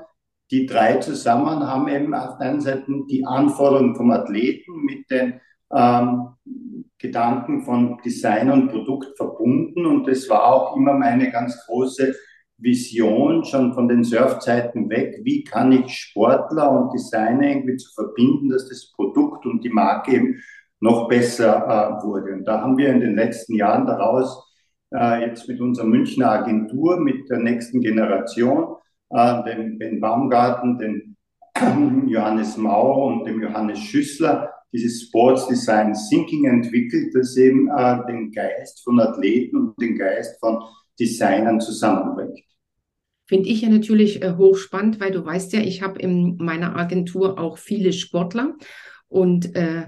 Die 0.52 0.66
drei 0.66 0.98
zusammen 0.98 1.66
haben 1.66 1.88
eben 1.88 2.14
auf 2.14 2.38
der 2.38 2.50
einen 2.50 2.62
Seite 2.62 2.84
die 3.10 3.26
Anforderungen 3.26 3.96
vom 3.96 4.12
Athleten 4.12 4.84
mit 4.84 5.10
den 5.10 5.40
ähm, 5.74 6.36
Gedanken 6.98 7.64
von 7.64 7.98
Design 8.04 8.50
und 8.50 8.70
Produkt 8.70 9.18
verbunden 9.18 9.86
und 9.86 10.08
das 10.08 10.30
war 10.30 10.46
auch 10.46 10.76
immer 10.76 10.94
meine 10.94 11.32
ganz 11.32 11.66
große 11.66 12.16
Vision 12.58 13.44
schon 13.44 13.74
von 13.74 13.88
den 13.88 14.04
Surfzeiten 14.04 14.90
weg. 14.90 15.20
Wie 15.24 15.44
kann 15.44 15.72
ich 15.74 15.92
Sportler 15.94 16.72
und 16.72 16.94
Designer 16.94 17.50
irgendwie 17.50 17.76
zu 17.76 17.92
verbinden, 17.94 18.50
dass 18.50 18.70
das 18.70 18.94
Produkt 18.94 19.46
und 19.46 19.64
die 19.64 19.70
Marke 19.70 20.16
eben 20.16 20.42
noch 20.80 21.08
besser 21.08 21.66
äh, 21.68 22.04
wurde. 22.06 22.34
Und 22.34 22.46
da 22.46 22.62
haben 22.62 22.78
wir 22.78 22.90
in 22.90 23.00
den 23.00 23.16
letzten 23.16 23.56
Jahren 23.56 23.86
daraus 23.86 24.52
äh, 24.94 25.26
jetzt 25.26 25.48
mit 25.48 25.60
unserer 25.60 25.86
Münchner 25.86 26.32
Agentur, 26.32 27.00
mit 27.00 27.30
der 27.30 27.40
nächsten 27.40 27.82
Generation, 27.82 28.76
äh, 29.10 29.44
dem 29.44 29.78
Ben 29.78 30.00
Baumgarten, 30.00 30.78
dem 30.78 31.16
Johannes 32.08 32.58
Mauer 32.58 33.06
und 33.06 33.26
dem 33.26 33.42
Johannes 33.42 33.80
Schüssler, 33.80 34.54
dieses 34.74 35.04
Sports 35.04 35.48
Design 35.48 35.96
Thinking 36.10 36.46
entwickelt, 36.46 37.14
das 37.14 37.38
eben 37.38 37.70
äh, 37.70 38.06
den 38.08 38.32
Geist 38.32 38.84
von 38.84 39.00
Athleten 39.00 39.58
und 39.58 39.82
den 39.82 39.98
Geist 39.98 40.40
von 40.40 40.64
Designern 41.00 41.60
zusammenbringt. 41.60 42.40
Finde 43.28 43.50
ich 43.50 43.62
ja 43.62 43.70
natürlich 43.70 44.22
äh, 44.22 44.36
hochspannend, 44.38 45.00
weil 45.00 45.12
du 45.12 45.26
weißt 45.26 45.54
ja, 45.54 45.62
ich 45.62 45.82
habe 45.82 46.00
in 46.00 46.38
meiner 46.38 46.76
Agentur 46.76 47.40
auch 47.40 47.58
viele 47.58 47.92
Sportler 47.92 48.56
und 49.08 49.56
äh, 49.56 49.88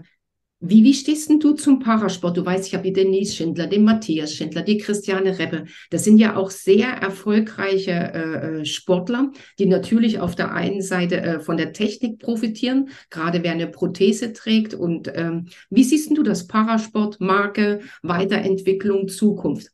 wie, 0.59 0.83
wie 0.83 0.93
stehst 0.93 1.29
denn 1.29 1.39
du 1.39 1.53
zum 1.53 1.79
Parasport? 1.79 2.35
Du 2.35 2.45
weißt, 2.45 2.67
ich 2.67 2.73
habe 2.73 2.83
die 2.83 2.93
Denise 2.93 3.35
Schindler, 3.35 3.67
den 3.67 3.83
Matthias 3.83 4.33
Schindler, 4.33 4.63
die 4.63 4.79
Christiane 4.79 5.37
Rebbe. 5.37 5.65
Das 5.91 6.03
sind 6.03 6.17
ja 6.17 6.35
auch 6.35 6.49
sehr 6.49 6.87
erfolgreiche 6.87 7.91
äh, 7.91 8.61
äh, 8.61 8.65
Sportler, 8.65 9.31
die 9.59 9.67
natürlich 9.67 10.19
auf 10.19 10.35
der 10.35 10.51
einen 10.53 10.81
Seite 10.81 11.21
äh, 11.21 11.39
von 11.39 11.57
der 11.57 11.73
Technik 11.73 12.19
profitieren, 12.19 12.89
gerade 13.11 13.43
wer 13.43 13.51
eine 13.51 13.67
Prothese 13.67 14.33
trägt. 14.33 14.73
Und 14.73 15.11
ähm, 15.15 15.47
wie 15.69 15.83
siehst 15.83 16.17
du 16.17 16.23
das 16.23 16.47
Parasport, 16.47 17.21
Marke, 17.21 17.81
Weiterentwicklung, 18.01 19.07
Zukunft? 19.09 19.67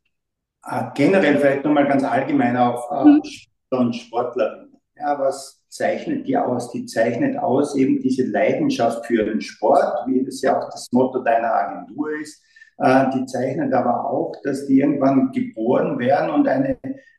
Ah, 0.64 0.92
generell 0.94 1.38
vielleicht 1.38 1.64
nochmal 1.64 1.88
ganz 1.88 2.04
allgemein 2.04 2.58
auf 2.58 2.84
äh, 2.92 3.06
mhm. 3.06 3.22
Sportler 3.24 3.80
und 3.80 3.96
Sportlerinnen. 3.96 4.74
Ja, 4.98 5.18
was 5.18 5.63
zeichnet 5.74 6.28
die 6.28 6.38
aus? 6.38 6.72
Die 6.72 6.86
zeichnet 6.86 7.38
aus 7.38 7.76
eben 7.76 8.00
diese 8.00 8.26
Leidenschaft 8.26 9.06
für 9.06 9.26
den 9.26 9.42
Sport, 9.42 10.08
wie 10.08 10.24
das 10.24 10.42
ja 10.42 10.60
auch 10.60 10.70
das 10.70 10.92
Motto 10.92 11.24
deiner 11.24 11.54
Agentur 11.54 12.10
ist. 12.22 12.44
Äh, 12.78 13.06
die 13.14 13.26
zeichnet 13.26 13.74
aber 13.74 14.10
auch, 14.10 14.34
dass 14.44 14.66
die 14.68 14.80
irgendwann 14.80 15.32
geboren 15.32 16.00
werden 16.00 16.30
und 16.30 16.48
eine 16.48 16.78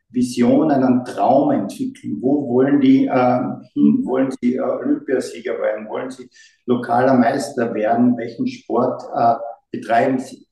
Vision, 0.09 0.71
einen 0.71 1.03
Traum 1.03 1.51
entwickeln. 1.51 2.17
Wo 2.21 2.47
wollen 2.47 2.79
die 2.79 3.05
äh, 3.05 3.39
hin? 3.73 4.01
Wollen 4.05 4.31
sie 4.41 4.55
äh, 4.55 4.61
Olympiasieger 4.61 5.59
werden? 5.59 5.87
Wollen 5.89 6.09
sie 6.09 6.29
lokaler 6.65 7.13
Meister 7.13 7.73
werden? 7.73 8.17
Welchen 8.17 8.47
Sport 8.47 9.03
äh, 9.15 9.35
betreiben 9.71 10.19
sie? 10.19 10.47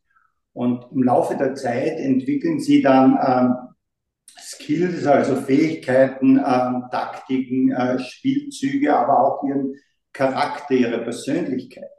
Und 0.54 0.86
im 0.92 1.04
Laufe 1.04 1.36
der 1.36 1.56
Zeit 1.56 1.98
entwickeln 1.98 2.60
sie 2.60 2.82
dann 2.82 3.18
ähm, 3.26 3.73
Skills, 4.54 5.06
also 5.06 5.36
Fähigkeiten, 5.36 6.38
ähm, 6.38 6.86
Taktiken, 6.92 7.72
äh, 7.72 8.00
Spielzüge, 8.00 8.96
aber 8.96 9.20
auch 9.20 9.44
ihren 9.44 9.76
Charakter, 10.12 10.74
ihre 10.74 11.00
Persönlichkeit. 11.00 11.90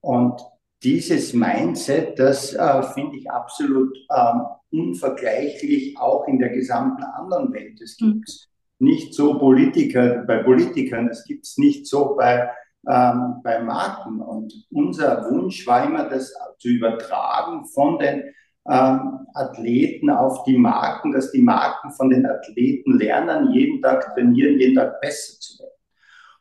Und 0.00 0.40
dieses 0.82 1.32
Mindset, 1.32 2.18
das 2.18 2.54
äh, 2.54 2.82
finde 2.94 3.16
ich 3.16 3.30
absolut 3.30 3.96
ähm, 4.10 4.42
unvergleichlich 4.70 5.96
auch 5.98 6.26
in 6.26 6.38
der 6.38 6.48
gesamten 6.48 7.04
anderen 7.04 7.52
Welt. 7.52 7.80
Es 7.80 7.96
gibt 7.96 8.28
mhm. 8.78 8.88
nicht 8.88 9.14
so 9.14 9.38
Politiker, 9.38 10.24
bei 10.26 10.42
Politikern, 10.42 11.08
es 11.08 11.24
gibt 11.24 11.46
es 11.46 11.58
nicht 11.58 11.86
so 11.86 12.16
bei, 12.16 12.50
ähm, 12.88 13.36
bei 13.44 13.60
Marken. 13.60 14.20
Und 14.20 14.52
unser 14.70 15.30
Wunsch 15.30 15.66
war 15.66 15.84
immer, 15.84 16.08
das 16.08 16.34
zu 16.58 16.68
übertragen 16.68 17.64
von 17.66 17.98
den 17.98 18.24
ähm, 18.68 19.26
Athleten 19.34 20.10
auf 20.10 20.44
die 20.44 20.56
Marken, 20.56 21.12
dass 21.12 21.32
die 21.32 21.42
Marken 21.42 21.90
von 21.92 22.10
den 22.10 22.26
Athleten 22.26 22.98
lernen, 22.98 23.52
jeden 23.52 23.82
Tag 23.82 24.14
trainieren, 24.14 24.58
jeden 24.58 24.76
Tag 24.76 25.00
besser 25.00 25.40
zu 25.40 25.58
werden. 25.58 25.72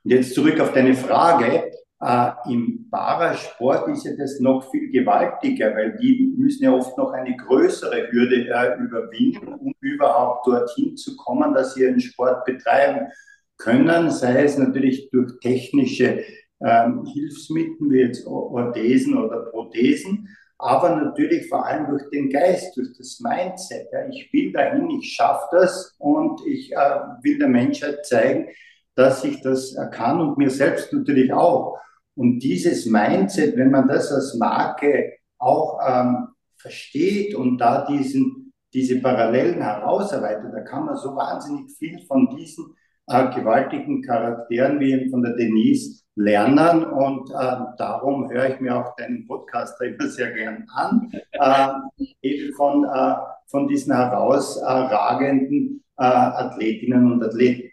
Und 0.03 0.11
jetzt 0.11 0.35
zurück 0.35 0.59
auf 0.59 0.73
deine 0.73 0.93
Frage. 0.93 1.71
Äh, 2.03 2.31
Im 2.49 2.89
Parasport 2.89 3.87
ist 3.89 4.05
ja 4.05 4.11
das 4.17 4.39
noch 4.39 4.69
viel 4.71 4.89
gewaltiger, 4.91 5.75
weil 5.75 5.97
die 6.01 6.33
müssen 6.35 6.63
ja 6.63 6.73
oft 6.73 6.97
noch 6.97 7.11
eine 7.11 7.35
größere 7.37 8.11
Hürde 8.11 8.47
äh, 8.47 8.79
überwinden, 8.79 9.53
um 9.53 9.73
überhaupt 9.79 10.47
dorthin 10.47 10.97
zu 10.97 11.15
kommen, 11.15 11.53
dass 11.53 11.75
sie 11.75 11.81
ihren 11.81 11.99
Sport 11.99 12.45
betreiben 12.45 13.07
können, 13.57 14.09
sei 14.09 14.43
es 14.43 14.57
natürlich 14.57 15.11
durch 15.11 15.39
technische 15.39 16.23
ähm, 16.59 17.05
Hilfsmittel 17.05 17.91
wie 17.91 17.99
jetzt 17.99 18.25
Orthesen 18.25 19.17
oder 19.17 19.41
Prothesen, 19.51 20.27
aber 20.61 20.95
natürlich 20.95 21.49
vor 21.49 21.65
allem 21.65 21.87
durch 21.87 22.09
den 22.11 22.29
Geist, 22.29 22.77
durch 22.77 22.95
das 22.97 23.19
Mindset. 23.19 23.87
Ja. 23.91 24.07
Ich 24.09 24.31
will 24.31 24.51
dahin, 24.51 24.89
ich 24.91 25.13
schaffe 25.13 25.47
das 25.51 25.95
und 25.97 26.45
ich 26.45 26.71
äh, 26.71 26.99
will 27.21 27.39
der 27.39 27.47
Menschheit 27.47 28.05
zeigen, 28.05 28.47
dass 28.95 29.23
ich 29.23 29.41
das 29.41 29.75
kann 29.91 30.21
und 30.21 30.37
mir 30.37 30.49
selbst 30.49 30.93
natürlich 30.93 31.33
auch. 31.33 31.77
Und 32.15 32.39
dieses 32.39 32.85
Mindset, 32.85 33.55
wenn 33.57 33.71
man 33.71 33.87
das 33.87 34.11
als 34.11 34.35
Marke 34.35 35.13
auch 35.37 35.79
ähm, 35.85 36.27
versteht 36.57 37.33
und 37.35 37.57
da 37.57 37.85
diesen, 37.85 38.53
diese 38.73 39.01
Parallelen 39.01 39.61
herausarbeitet, 39.61 40.53
da 40.53 40.61
kann 40.61 40.85
man 40.85 40.97
so 40.97 41.15
wahnsinnig 41.15 41.71
viel 41.77 42.05
von 42.05 42.35
diesen 42.35 42.75
äh, 43.11 43.39
gewaltigen 43.39 44.01
Charakteren 44.01 44.79
wie 44.79 45.09
von 45.09 45.21
der 45.21 45.33
Denise 45.33 46.03
lernen 46.15 46.83
und 46.83 47.29
äh, 47.31 47.55
darum 47.77 48.29
höre 48.29 48.49
ich 48.49 48.59
mir 48.59 48.75
auch 48.77 48.95
deinen 48.95 49.25
Podcast 49.27 49.79
immer 49.81 50.07
sehr 50.07 50.31
gern 50.31 50.65
an, 50.73 51.11
äh, 51.31 51.67
eben 52.21 52.53
von, 52.55 52.85
äh, 52.85 53.15
von 53.47 53.67
diesen 53.67 53.95
herausragenden 53.95 55.83
äh, 55.97 56.03
Athletinnen 56.03 57.11
und 57.11 57.23
Athleten. 57.23 57.70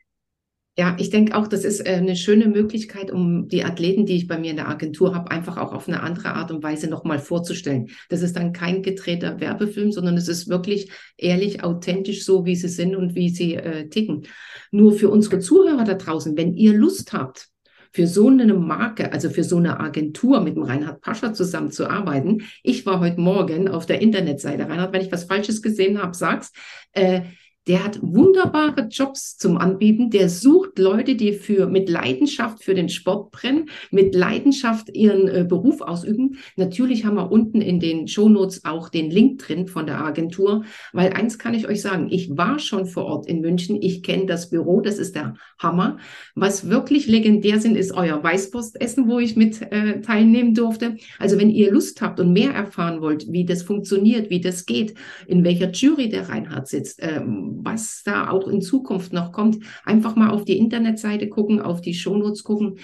Ja, 0.78 0.94
ich 0.96 1.10
denke 1.10 1.36
auch, 1.36 1.48
das 1.48 1.64
ist 1.64 1.80
äh, 1.80 1.94
eine 1.94 2.14
schöne 2.14 2.46
Möglichkeit, 2.46 3.10
um 3.10 3.48
die 3.48 3.64
Athleten, 3.64 4.06
die 4.06 4.14
ich 4.14 4.28
bei 4.28 4.38
mir 4.38 4.50
in 4.50 4.56
der 4.58 4.68
Agentur 4.68 5.12
habe, 5.12 5.28
einfach 5.32 5.56
auch 5.56 5.72
auf 5.72 5.88
eine 5.88 6.04
andere 6.04 6.34
Art 6.34 6.52
und 6.52 6.62
Weise 6.62 6.88
nochmal 6.88 7.18
vorzustellen. 7.18 7.88
Das 8.10 8.22
ist 8.22 8.36
dann 8.36 8.52
kein 8.52 8.84
gedrehter 8.84 9.40
Werbefilm, 9.40 9.90
sondern 9.90 10.16
es 10.16 10.28
ist 10.28 10.48
wirklich 10.48 10.92
ehrlich, 11.16 11.64
authentisch 11.64 12.24
so, 12.24 12.44
wie 12.44 12.54
sie 12.54 12.68
sind 12.68 12.94
und 12.94 13.16
wie 13.16 13.28
sie 13.28 13.56
äh, 13.56 13.88
ticken. 13.88 14.28
Nur 14.70 14.92
für 14.92 15.10
unsere 15.10 15.40
Zuhörer 15.40 15.82
da 15.82 15.94
draußen, 15.94 16.36
wenn 16.36 16.54
ihr 16.54 16.74
Lust 16.74 17.12
habt, 17.12 17.48
für 17.90 18.06
so 18.06 18.28
eine 18.28 18.54
Marke, 18.54 19.12
also 19.12 19.30
für 19.30 19.42
so 19.42 19.56
eine 19.56 19.80
Agentur 19.80 20.40
mit 20.42 20.54
dem 20.54 20.62
Reinhard 20.62 21.00
Pascha 21.00 21.32
zusammenzuarbeiten. 21.32 22.42
Ich 22.62 22.86
war 22.86 23.00
heute 23.00 23.20
Morgen 23.20 23.66
auf 23.66 23.86
der 23.86 24.00
Internetseite, 24.00 24.68
Reinhard, 24.68 24.92
wenn 24.92 25.02
ich 25.02 25.10
was 25.10 25.24
Falsches 25.24 25.60
gesehen 25.60 26.00
habe, 26.00 26.14
sag's. 26.14 26.52
Äh, 26.92 27.22
der 27.68 27.84
hat 27.84 27.98
wunderbare 28.02 28.88
Jobs 28.90 29.36
zum 29.36 29.58
Anbieten. 29.58 30.08
Der 30.08 30.30
sucht 30.30 30.78
Leute, 30.78 31.14
die 31.14 31.34
für, 31.34 31.66
mit 31.66 31.90
Leidenschaft 31.90 32.64
für 32.64 32.74
den 32.74 32.88
Sport 32.88 33.30
brennen, 33.30 33.68
mit 33.90 34.14
Leidenschaft 34.14 34.88
ihren 34.94 35.28
äh, 35.28 35.44
Beruf 35.46 35.82
ausüben. 35.82 36.38
Natürlich 36.56 37.04
haben 37.04 37.16
wir 37.16 37.30
unten 37.30 37.60
in 37.60 37.78
den 37.78 38.08
Shownotes 38.08 38.64
auch 38.64 38.88
den 38.88 39.10
Link 39.10 39.40
drin 39.40 39.66
von 39.66 39.86
der 39.86 40.00
Agentur, 40.00 40.64
weil 40.94 41.12
eins 41.12 41.38
kann 41.38 41.52
ich 41.52 41.68
euch 41.68 41.82
sagen, 41.82 42.08
ich 42.10 42.36
war 42.36 42.58
schon 42.58 42.86
vor 42.86 43.04
Ort 43.04 43.28
in 43.28 43.42
München. 43.42 43.76
Ich 43.82 44.02
kenne 44.02 44.24
das 44.24 44.48
Büro, 44.48 44.80
das 44.80 44.98
ist 44.98 45.14
der 45.14 45.34
Hammer. 45.58 45.98
Was 46.34 46.70
wirklich 46.70 47.06
legendär 47.06 47.60
sind, 47.60 47.76
ist 47.76 47.92
euer 47.92 48.22
Weißwurstessen, 48.22 49.08
wo 49.08 49.18
ich 49.18 49.36
mit 49.36 49.60
äh, 49.60 50.00
teilnehmen 50.00 50.54
durfte. 50.54 50.96
Also 51.18 51.38
wenn 51.38 51.50
ihr 51.50 51.70
Lust 51.70 52.00
habt 52.00 52.18
und 52.18 52.32
mehr 52.32 52.52
erfahren 52.52 53.02
wollt, 53.02 53.30
wie 53.30 53.44
das 53.44 53.62
funktioniert, 53.62 54.30
wie 54.30 54.40
das 54.40 54.64
geht, 54.64 54.94
in 55.26 55.44
welcher 55.44 55.70
Jury 55.70 56.08
der 56.08 56.30
Reinhard 56.30 56.66
sitzt, 56.66 57.00
ähm, 57.02 57.57
was 57.64 58.02
da 58.04 58.30
auch 58.30 58.48
in 58.48 58.62
Zukunft 58.62 59.12
noch 59.12 59.32
kommt. 59.32 59.64
Einfach 59.84 60.16
mal 60.16 60.30
auf 60.30 60.44
die 60.44 60.58
Internetseite 60.58 61.28
gucken, 61.28 61.60
auf 61.60 61.80
die 61.80 61.94
Shownotes 61.94 62.44
gucken. 62.44 62.78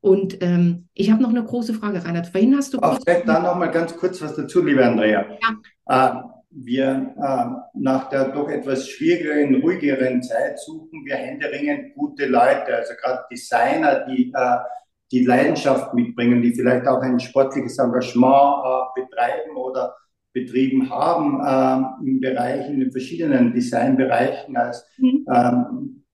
Und 0.00 0.42
ähm, 0.42 0.88
ich 0.92 1.10
habe 1.10 1.22
noch 1.22 1.30
eine 1.30 1.44
große 1.44 1.74
Frage, 1.74 2.04
Reinhard. 2.04 2.26
Vorhin 2.26 2.56
hast 2.56 2.74
du. 2.74 2.78
Auch 2.78 2.98
vielleicht 3.02 3.26
da 3.26 3.40
noch 3.40 3.56
mal 3.56 3.70
ganz 3.70 3.96
kurz 3.96 4.20
was 4.20 4.36
dazu, 4.36 4.62
liebe 4.62 4.84
Andrea. 4.84 5.24
Ja. 5.88 6.18
Äh, 6.18 6.22
wir 6.50 7.14
äh, 7.16 7.78
nach 7.78 8.08
der 8.10 8.28
doch 8.28 8.48
etwas 8.48 8.88
schwierigeren, 8.88 9.56
ruhigeren 9.62 10.22
Zeit 10.22 10.58
suchen 10.60 11.04
wir 11.04 11.16
händeringend 11.16 11.94
gute 11.94 12.26
Leute, 12.26 12.76
also 12.76 12.94
gerade 13.02 13.24
Designer, 13.30 14.06
die 14.06 14.30
äh, 14.34 14.56
die 15.10 15.24
Leidenschaft 15.24 15.94
mitbringen, 15.94 16.42
die 16.42 16.54
vielleicht 16.54 16.86
auch 16.86 17.00
ein 17.00 17.20
sportliches 17.20 17.78
Engagement 17.78 18.64
äh, 18.64 19.00
betreiben 19.00 19.56
oder 19.56 19.94
betrieben 20.34 20.90
haben 20.90 21.40
ähm, 21.46 22.06
im 22.06 22.20
Bereich, 22.20 22.68
in 22.68 22.80
den 22.80 22.92
verschiedenen 22.92 23.54
Designbereichen 23.54 24.56
als, 24.56 24.84
mhm. 24.98 25.24
ähm, 25.32 26.04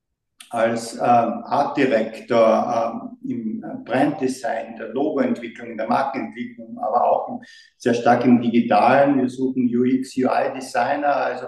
als 0.50 0.94
ähm, 0.94 1.00
Art 1.00 1.76
Director 1.76 3.16
ähm, 3.24 3.30
im 3.30 3.84
Branddesign, 3.84 4.76
der 4.76 4.88
Logoentwicklung, 4.88 5.70
in 5.70 5.78
der 5.78 5.88
Markenentwicklung, 5.88 6.78
aber 6.78 7.10
auch 7.10 7.28
im, 7.28 7.40
sehr 7.78 7.94
stark 7.94 8.24
im 8.24 8.40
Digitalen. 8.40 9.18
Wir 9.18 9.28
suchen 9.28 9.64
UX, 9.74 10.16
UI 10.16 10.52
Designer, 10.54 11.16
also 11.16 11.46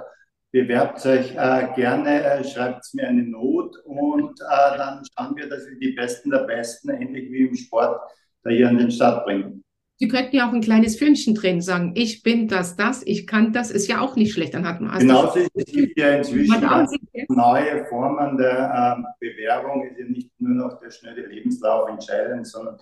bewerbt 0.50 1.04
euch 1.04 1.34
äh, 1.34 1.68
gerne, 1.74 2.22
äh, 2.24 2.44
schreibt 2.44 2.86
mir 2.94 3.06
eine 3.06 3.22
Not 3.22 3.76
und 3.84 4.40
äh, 4.40 4.76
dann 4.78 5.02
schauen 5.14 5.36
wir, 5.36 5.48
dass 5.48 5.66
wir 5.66 5.78
die 5.78 5.92
Besten 5.92 6.30
der 6.30 6.44
Besten, 6.44 6.90
ähnlich 6.90 7.30
wie 7.30 7.48
im 7.48 7.54
Sport, 7.54 8.00
da 8.44 8.50
hier 8.50 8.68
an 8.68 8.78
den 8.78 8.90
Start 8.90 9.24
bringen. 9.24 9.62
Sie 10.02 10.08
könnten 10.08 10.34
ja 10.34 10.48
auch 10.48 10.52
ein 10.52 10.60
kleines 10.60 10.96
Filmchen 10.96 11.36
drehen, 11.36 11.60
sagen, 11.60 11.92
ich 11.94 12.24
bin 12.24 12.48
das, 12.48 12.74
das, 12.74 13.06
ich 13.06 13.24
kann 13.24 13.52
das, 13.52 13.70
ist 13.70 13.86
ja 13.86 14.00
auch 14.00 14.16
nicht 14.16 14.32
schlecht. 14.32 14.52
Dann 14.52 14.66
hat 14.66 14.80
man 14.80 14.98
Genauso 14.98 15.38
ist 15.38 15.50
es 15.54 15.66
gibt 15.66 15.96
ja 15.96 16.16
inzwischen 16.16 16.60
neue 17.28 17.84
Formen 17.84 18.36
der 18.36 18.96
ähm, 18.98 19.06
Bewerbung, 19.20 19.86
ist 19.86 20.00
ja 20.00 20.06
nicht 20.06 20.28
nur 20.40 20.56
noch 20.56 20.80
der 20.80 20.90
schnelle 20.90 21.24
Lebenslauf 21.28 21.88
entscheidend, 21.88 22.48
sondern 22.48 22.78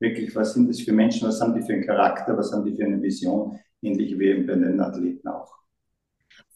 wirklich, 0.00 0.34
was 0.34 0.54
sind 0.54 0.68
das 0.68 0.80
für 0.80 0.92
Menschen, 0.92 1.28
was 1.28 1.40
haben 1.40 1.54
die 1.54 1.62
für 1.62 1.74
einen 1.74 1.86
Charakter, 1.86 2.36
was 2.36 2.52
haben 2.52 2.64
die 2.64 2.74
für 2.74 2.86
eine 2.86 3.00
Vision, 3.00 3.56
ähnlich 3.80 4.18
wie 4.18 4.30
eben 4.30 4.44
bei 4.44 4.56
den 4.56 4.80
Athleten 4.80 5.28
auch. 5.28 5.54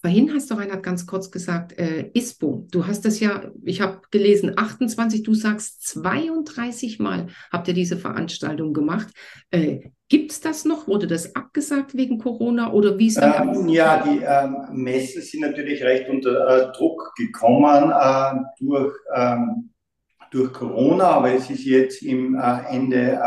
Vorhin 0.00 0.32
hast 0.32 0.50
du, 0.50 0.54
Reinhard, 0.54 0.84
ganz 0.84 1.06
kurz 1.06 1.30
gesagt, 1.30 1.76
äh, 1.76 2.10
ISPO. 2.14 2.68
Du 2.70 2.86
hast 2.86 3.04
das 3.04 3.18
ja, 3.18 3.50
ich 3.64 3.80
habe 3.80 4.00
gelesen, 4.12 4.52
28, 4.56 5.24
du 5.24 5.34
sagst 5.34 5.88
32 5.88 7.00
Mal 7.00 7.26
habt 7.50 7.66
ihr 7.66 7.74
diese 7.74 7.96
Veranstaltung 7.96 8.72
gemacht. 8.72 9.08
Äh, 9.50 9.90
Gibt 10.08 10.30
es 10.30 10.40
das 10.40 10.64
noch? 10.64 10.86
Wurde 10.86 11.06
das 11.06 11.34
abgesagt 11.34 11.96
wegen 11.96 12.18
Corona 12.18 12.72
oder 12.72 12.96
wie 12.96 13.08
ist 13.08 13.18
das? 13.18 13.40
Ähm, 13.40 13.68
ja, 13.68 14.02
die 14.02 14.20
ähm, 14.24 14.82
Messen 14.82 15.20
sind 15.20 15.40
natürlich 15.40 15.82
recht 15.82 16.08
unter 16.08 16.46
äh, 16.48 16.72
Druck 16.76 17.12
gekommen 17.16 17.90
äh, 17.90 18.64
durch, 18.64 18.94
ähm, 19.14 19.70
durch 20.30 20.52
Corona, 20.52 21.04
aber 21.04 21.34
es 21.34 21.50
ist 21.50 21.64
jetzt 21.64 22.02
im 22.02 22.36
äh, 22.36 22.74
Ende 22.74 23.20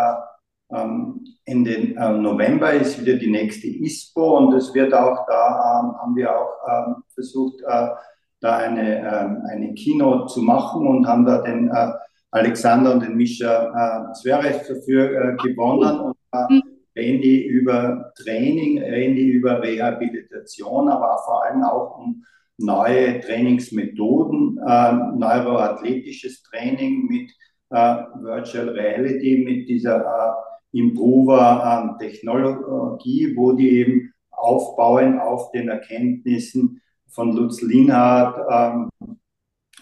äh, 0.72 0.82
ähm, 0.82 1.26
Ende 1.46 1.72
äh, 1.72 2.14
November 2.14 2.74
ist 2.74 3.02
wieder 3.02 3.18
die 3.18 3.32
nächste 3.32 3.68
ISPO 3.68 4.38
und 4.38 4.54
es 4.54 4.74
wird 4.74 4.94
auch, 4.94 5.26
da 5.28 5.82
ähm, 5.84 5.98
haben 5.98 6.16
wir 6.16 6.36
auch 6.36 6.52
ähm, 6.70 6.96
versucht, 7.14 7.62
äh, 7.62 7.88
da 8.40 8.58
eine, 8.58 9.00
ähm, 9.00 9.44
eine 9.50 9.74
Keynote 9.74 10.34
zu 10.34 10.42
machen 10.42 10.88
und 10.88 11.08
haben 11.08 11.26
da 11.26 11.42
den 11.42 11.70
äh, 11.70 11.92
Alexander 12.32 12.94
und 12.94 13.04
den 13.04 13.16
Mischa 13.16 14.10
äh, 14.10 14.14
Zverev 14.14 14.68
dafür 14.68 15.12
äh, 15.12 15.36
gewonnen 15.48 16.00
und 16.00 16.16
äh, 16.32 16.62
reden 16.96 17.22
die 17.22 17.46
über 17.46 18.12
Training, 18.16 18.82
reden 18.82 19.16
die 19.16 19.30
über 19.32 19.62
Rehabilitation, 19.62 20.90
aber 20.90 21.18
vor 21.26 21.44
allem 21.44 21.64
auch 21.64 22.00
um 22.00 22.24
neue 22.58 23.20
Trainingsmethoden, 23.20 24.60
äh, 24.66 24.94
neuroathletisches 25.18 26.44
Training 26.44 27.08
mit 27.08 27.32
äh, 27.72 27.96
Virtual 28.22 28.70
Reality, 28.70 29.44
mit 29.46 29.68
dieser 29.68 30.06
äh, 30.74 30.80
Improver-Technologie, 30.80 33.36
wo 33.36 33.52
die 33.54 33.80
eben 33.80 34.14
aufbauen 34.30 35.20
auf 35.20 35.52
den 35.52 35.70
Erkenntnissen 35.70 36.82
von 37.08 37.36
Lutz 37.36 37.62
Linhardt 37.62 38.40
ähm, 38.50 38.90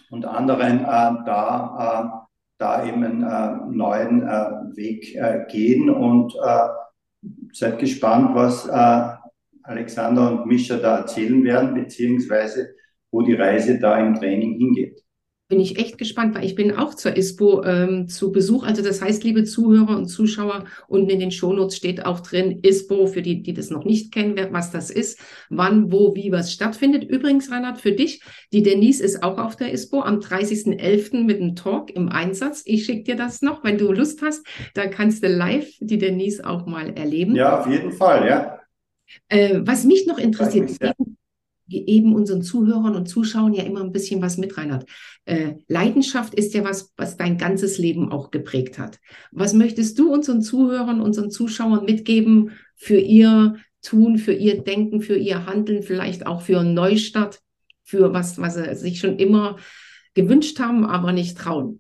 und 0.10 0.26
anderen 0.26 0.80
äh, 0.80 0.86
da, 0.86 1.78
äh, 1.80 2.06
da 2.58 2.86
eben 2.86 3.04
einen 3.04 3.24
äh, 3.24 3.58
neuen 3.72 4.24
äh, 4.24 4.52
Weg 4.76 5.16
äh, 5.16 5.46
gehen. 5.50 5.90
Und 5.90 6.36
äh, 6.36 6.68
seid 7.52 7.80
gespannt, 7.80 8.34
was 8.34 8.70
Alexander 9.64 10.32
und 10.32 10.46
Mischa 10.46 10.78
da 10.78 11.00
erzählen 11.00 11.44
werden, 11.44 11.74
beziehungsweise 11.74 12.70
wo 13.12 13.24
die 13.24 13.34
Reise 13.34 13.78
da 13.78 14.00
im 14.00 14.16
Training 14.16 14.58
hingeht 14.58 15.04
bin 15.50 15.60
ich 15.60 15.80
echt 15.80 15.98
gespannt, 15.98 16.36
weil 16.36 16.46
ich 16.46 16.54
bin 16.54 16.76
auch 16.76 16.94
zur 16.94 17.18
ISPO 17.18 17.64
ähm, 17.64 18.08
zu 18.08 18.32
Besuch. 18.32 18.64
Also 18.64 18.84
das 18.84 19.02
heißt, 19.02 19.24
liebe 19.24 19.44
Zuhörer 19.44 19.98
und 19.98 20.06
Zuschauer, 20.06 20.66
unten 20.88 21.10
in 21.10 21.20
den 21.20 21.32
Shownotes 21.32 21.76
steht 21.76 22.06
auch 22.06 22.20
drin, 22.20 22.60
ISPO, 22.62 23.08
für 23.08 23.24
die, 23.24 23.42
die 23.42 23.54
das 23.54 23.72
noch 23.72 23.84
nicht 23.84 24.14
kennen, 24.14 24.40
was 24.52 24.72
das 24.72 24.92
ist, 24.92 25.20
wann, 25.50 25.92
wo, 25.92 26.16
wie 26.16 26.32
was 26.32 26.54
stattfindet. 26.54 27.04
Übrigens, 27.04 27.52
Reinhard, 27.52 27.82
für 27.82 27.92
dich, 27.92 28.22
die 28.54 28.62
Denise 28.62 29.02
ist 29.02 29.24
auch 29.24 29.40
auf 29.40 29.56
der 29.56 29.74
ISPO 29.74 30.02
am 30.02 30.20
30.11. 30.20 31.24
mit 31.24 31.42
einem 31.42 31.56
Talk 31.56 31.90
im 31.90 32.10
Einsatz. 32.10 32.62
Ich 32.66 32.86
schicke 32.86 33.04
dir 33.04 33.16
das 33.16 33.42
noch, 33.42 33.64
wenn 33.64 33.80
du 33.80 33.92
Lust 33.92 34.22
hast. 34.22 34.46
Da 34.76 34.86
kannst 34.86 35.24
du 35.24 35.28
live 35.28 35.68
die 35.80 35.98
Denise 35.98 36.46
auch 36.46 36.68
mal 36.68 36.96
erleben. 36.96 37.36
Ja, 37.36 37.60
auf 37.60 37.68
jeden 37.68 37.92
Fall, 37.92 38.28
ja. 38.28 38.60
Äh, 39.28 39.62
was 39.64 39.84
mich 39.84 40.06
noch 40.06 40.20
interessiert, 40.20 40.70
eben 41.70 42.16
unseren 42.16 42.42
Zuhörern 42.42 42.96
und 42.96 43.08
Zuschauern 43.08 43.54
ja 43.54 43.64
immer 43.64 43.82
ein 43.82 43.92
bisschen 43.92 44.22
was 44.22 44.38
mit 44.38 44.58
rein 44.58 44.74
hat. 44.74 44.86
Äh, 45.26 45.54
Leidenschaft 45.68 46.34
ist 46.34 46.54
ja 46.54 46.64
was, 46.64 46.94
was 46.98 47.18
dein 47.18 47.38
ganzes 47.38 47.78
Leben 47.78 48.12
auch 48.12 48.32
geprägt 48.32 48.80
hat. 48.80 49.00
Was 49.32 49.54
möchtest 49.54 49.98
du 50.00 50.12
unseren 50.12 50.42
Zuhörern, 50.42 51.02
unseren 51.02 51.32
Zuschauern 51.32 51.86
mitgeben 51.86 52.52
für 52.76 53.00
ihr 53.00 53.56
Tun, 53.82 54.18
für 54.18 54.34
ihr 54.34 54.62
Denken, 54.64 55.02
für 55.02 55.16
ihr 55.16 55.46
Handeln, 55.46 55.84
vielleicht 55.84 56.28
auch 56.28 56.42
für 56.42 56.60
einen 56.60 56.74
Neustart, 56.74 57.40
für 57.84 58.14
was, 58.14 58.38
was 58.40 58.56
sie 58.56 58.76
sich 58.76 59.00
schon 59.00 59.18
immer 59.18 59.58
gewünscht 60.14 60.60
haben, 60.60 60.86
aber 60.86 61.12
nicht 61.12 61.38
trauen? 61.38 61.80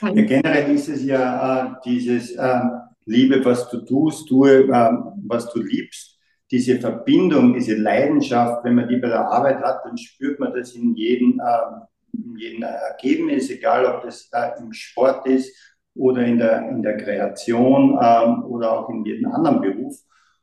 Ja, 0.00 0.10
generell 0.12 0.74
ist 0.74 0.88
es 0.88 1.04
ja 1.04 1.66
äh, 1.66 1.74
dieses 1.84 2.30
äh, 2.32 2.60
Liebe, 3.04 3.44
was 3.44 3.68
du 3.68 3.84
tust, 3.84 4.28
tue, 4.28 4.64
äh, 4.64 4.90
was 5.22 5.52
du 5.52 5.60
liebst 5.60 6.09
diese 6.50 6.78
Verbindung, 6.78 7.54
diese 7.54 7.76
Leidenschaft, 7.76 8.64
wenn 8.64 8.74
man 8.74 8.88
die 8.88 8.96
bei 8.96 9.08
der 9.08 9.30
Arbeit 9.30 9.60
hat, 9.60 9.84
dann 9.84 9.96
spürt 9.96 10.40
man 10.40 10.52
das 10.52 10.72
in 10.74 10.94
jedem, 10.94 11.40
äh, 11.40 12.16
in 12.16 12.36
jedem 12.36 12.62
Ergebnis, 12.62 13.50
egal 13.50 13.86
ob 13.86 14.02
das 14.02 14.28
äh, 14.32 14.58
im 14.60 14.72
Sport 14.72 15.26
ist 15.26 15.54
oder 15.94 16.24
in 16.24 16.38
der, 16.38 16.68
in 16.70 16.82
der 16.82 16.96
Kreation 16.96 17.98
äh, 18.00 18.46
oder 18.46 18.72
auch 18.72 18.88
in 18.90 19.04
jedem 19.04 19.30
anderen 19.30 19.60
Beruf. 19.60 19.96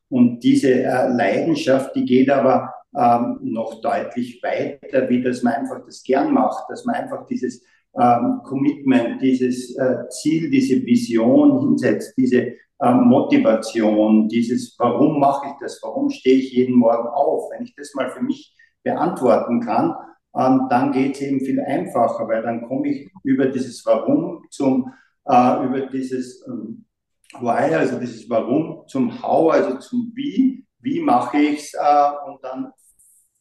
Und 0.10 0.40
diese 0.40 0.74
äh, 0.74 1.08
Leidenschaft, 1.10 1.96
die 1.96 2.06
geht 2.06 2.30
aber 2.30 2.74
ähm, 2.96 3.40
noch 3.42 3.82
deutlich 3.82 4.42
weiter, 4.42 5.10
wie 5.10 5.22
dass 5.22 5.44
man 5.44 5.54
einfach 5.54 5.84
das 5.86 6.04
gern 6.04 6.34
macht, 6.34 6.70
dass 6.70 6.86
man 6.86 6.96
einfach 6.96 7.26
dieses 7.26 7.64
ähm, 8.00 8.42
Commitment, 8.44 9.22
dieses 9.22 9.76
äh, 9.76 10.08
Ziel, 10.10 10.50
diese 10.50 10.86
Vision 10.86 11.60
hinsetzt, 11.60 12.14
diese 12.18 12.54
Motivation, 12.80 14.28
dieses, 14.28 14.76
warum 14.78 15.20
mache 15.20 15.48
ich 15.48 15.54
das, 15.60 15.80
warum 15.82 16.10
stehe 16.10 16.38
ich 16.38 16.54
jeden 16.54 16.76
Morgen 16.76 17.08
auf, 17.08 17.50
wenn 17.52 17.64
ich 17.64 17.76
das 17.76 17.94
mal 17.96 18.10
für 18.12 18.22
mich 18.22 18.56
beantworten 18.84 19.62
kann, 19.62 19.96
ähm, 20.38 20.68
dann 20.70 20.92
geht 20.92 21.16
es 21.16 21.22
eben 21.22 21.40
viel 21.40 21.60
einfacher, 21.60 22.28
weil 22.28 22.44
dann 22.44 22.68
komme 22.68 22.90
ich 22.90 23.12
über 23.24 23.48
dieses 23.48 23.86
Warum 23.86 24.46
zum, 24.52 24.94
äh, 25.26 25.66
über 25.66 25.88
dieses 25.88 26.46
ähm, 26.48 26.86
Why, 27.40 27.74
also 27.74 28.00
dieses 28.00 28.30
Warum 28.30 28.84
zum 28.88 29.22
How, 29.22 29.52
also 29.52 29.78
zum 29.80 30.12
Wie, 30.16 30.66
wie 30.80 31.02
mache 31.02 31.38
ich 31.38 31.60
es 31.60 31.74
äh, 31.74 32.30
und 32.30 32.44
dann 32.44 32.72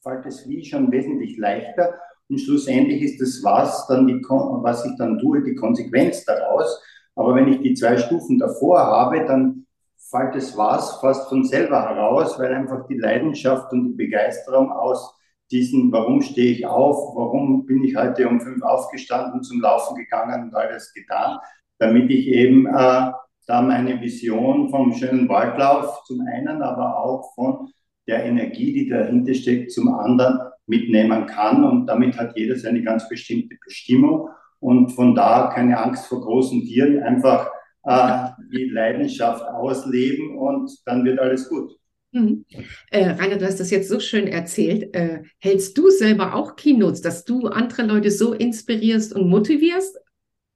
fällt 0.03 0.25
das 0.25 0.49
Wie 0.49 0.65
schon 0.65 0.91
wesentlich 0.91 1.37
leichter. 1.37 1.95
Und 2.29 2.41
schlussendlich 2.41 3.03
ist 3.03 3.21
das 3.21 3.45
Was 3.45 3.87
dann 3.89 4.07
die, 4.07 4.15
was 4.15 4.85
ich 4.85 4.93
dann 4.99 5.19
tue, 5.19 5.43
die 5.43 5.55
Konsequenz 5.55 6.25
daraus 6.25 6.83
aber 7.17 7.35
wenn 7.35 7.49
ich 7.49 7.61
die 7.61 7.75
zwei 7.75 7.97
Stufen 7.97 8.39
davor 8.39 8.79
habe, 8.79 9.25
dann 9.25 9.67
fällt 10.11 10.37
es 10.37 10.57
was 10.57 11.01
fast 11.01 11.29
von 11.29 11.45
selber 11.45 11.83
heraus, 11.83 12.39
weil 12.39 12.55
einfach 12.55 12.87
die 12.87 12.99
Leidenschaft 12.99 13.73
und 13.73 13.85
die 13.85 13.95
Begeisterung 13.95 14.71
aus 14.71 15.15
diesen, 15.51 15.91
warum 15.93 16.23
stehe 16.23 16.53
ich 16.53 16.67
auf, 16.67 17.17
warum 17.17 17.67
bin 17.67 17.83
ich 17.85 17.97
heute 17.97 18.29
um 18.29 18.41
fünf 18.41 18.63
aufgestanden, 18.63 19.43
zum 19.43 19.61
Laufen 19.61 19.97
gegangen 19.97 20.45
und 20.45 20.55
alles 20.55 20.93
getan, 20.93 21.39
damit 21.79 22.11
ich 22.11 22.29
eben 22.29 22.67
äh, 22.67 23.13
da 23.47 23.63
meine 23.63 24.01
Vision 24.01 24.71
vom 24.71 24.93
schönen 24.93 25.29
Waldlauf 25.29 26.03
zum 26.05 26.21
einen, 26.21 26.63
aber 26.63 26.99
auch 26.99 27.33
von 27.35 27.71
der 28.09 28.25
Energie, 28.25 28.73
die 28.73 28.89
dahinter 28.89 29.35
steckt, 29.35 29.73
zum 29.73 29.89
anderen 29.89 30.41
mitnehmen 30.67 31.27
kann. 31.27 31.65
Und 31.65 31.87
damit 31.87 32.19
hat 32.19 32.37
jeder 32.37 32.57
seine 32.57 32.83
ganz 32.83 33.09
bestimmte 33.09 33.57
Bestimmung 33.65 34.29
und 34.61 34.91
von 34.91 35.15
da 35.15 35.51
keine 35.55 35.79
Angst 35.79 36.07
vor 36.07 36.21
großen 36.21 36.63
Tieren, 36.63 37.03
einfach 37.03 37.51
äh, 37.85 38.29
die 38.53 38.71
Leidenschaft 38.71 39.43
ausleben 39.45 40.37
und 40.37 40.71
dann 40.87 41.05
wird 41.05 41.19
alles 41.19 41.49
gut. 41.49 41.77
Mhm. 42.13 42.45
Äh, 42.91 43.11
Rainer, 43.11 43.37
du 43.37 43.47
hast 43.47 43.61
das 43.61 43.71
jetzt 43.71 43.89
so 43.89 44.01
schön 44.01 44.27
erzählt. 44.27 44.95
Äh, 44.95 45.23
hältst 45.39 45.77
du 45.77 45.91
selber 45.91 46.35
auch 46.35 46.57
Keynotes, 46.57 47.03
dass 47.03 47.25
du 47.25 47.49
andere 47.49 47.83
Leute 47.83 48.11
so 48.11 48.33
inspirierst 48.33 49.15
und 49.15 49.29
motivierst? 49.29 49.99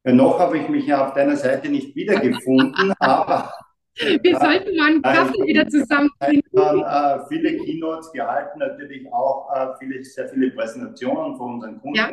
Ja, 0.05 0.13
noch 0.13 0.39
habe 0.39 0.59
ich 0.59 0.69
mich 0.69 0.87
ja 0.87 1.07
auf 1.07 1.15
deiner 1.15 1.37
Seite 1.37 1.69
nicht 1.69 1.95
wiedergefunden, 1.95 2.95
aber 2.99 3.53
wir 3.95 4.39
sollten 4.39 4.77
mal 4.77 4.87
einen 4.87 5.03
Kaffee 5.03 5.47
wieder 5.47 5.69
zusammen 5.69 6.11
trinken. 6.21 6.57
äh, 6.57 7.19
viele 7.29 7.59
Keynotes 7.59 8.11
gehalten, 8.13 8.59
natürlich 8.59 9.13
auch 9.13 9.51
äh, 9.55 9.67
viele, 9.79 10.03
sehr 10.03 10.29
viele 10.29 10.51
Präsentationen 10.53 11.37
von 11.37 11.55
unseren 11.55 11.81
Kunden. 11.81 11.97
Ja. 11.97 12.11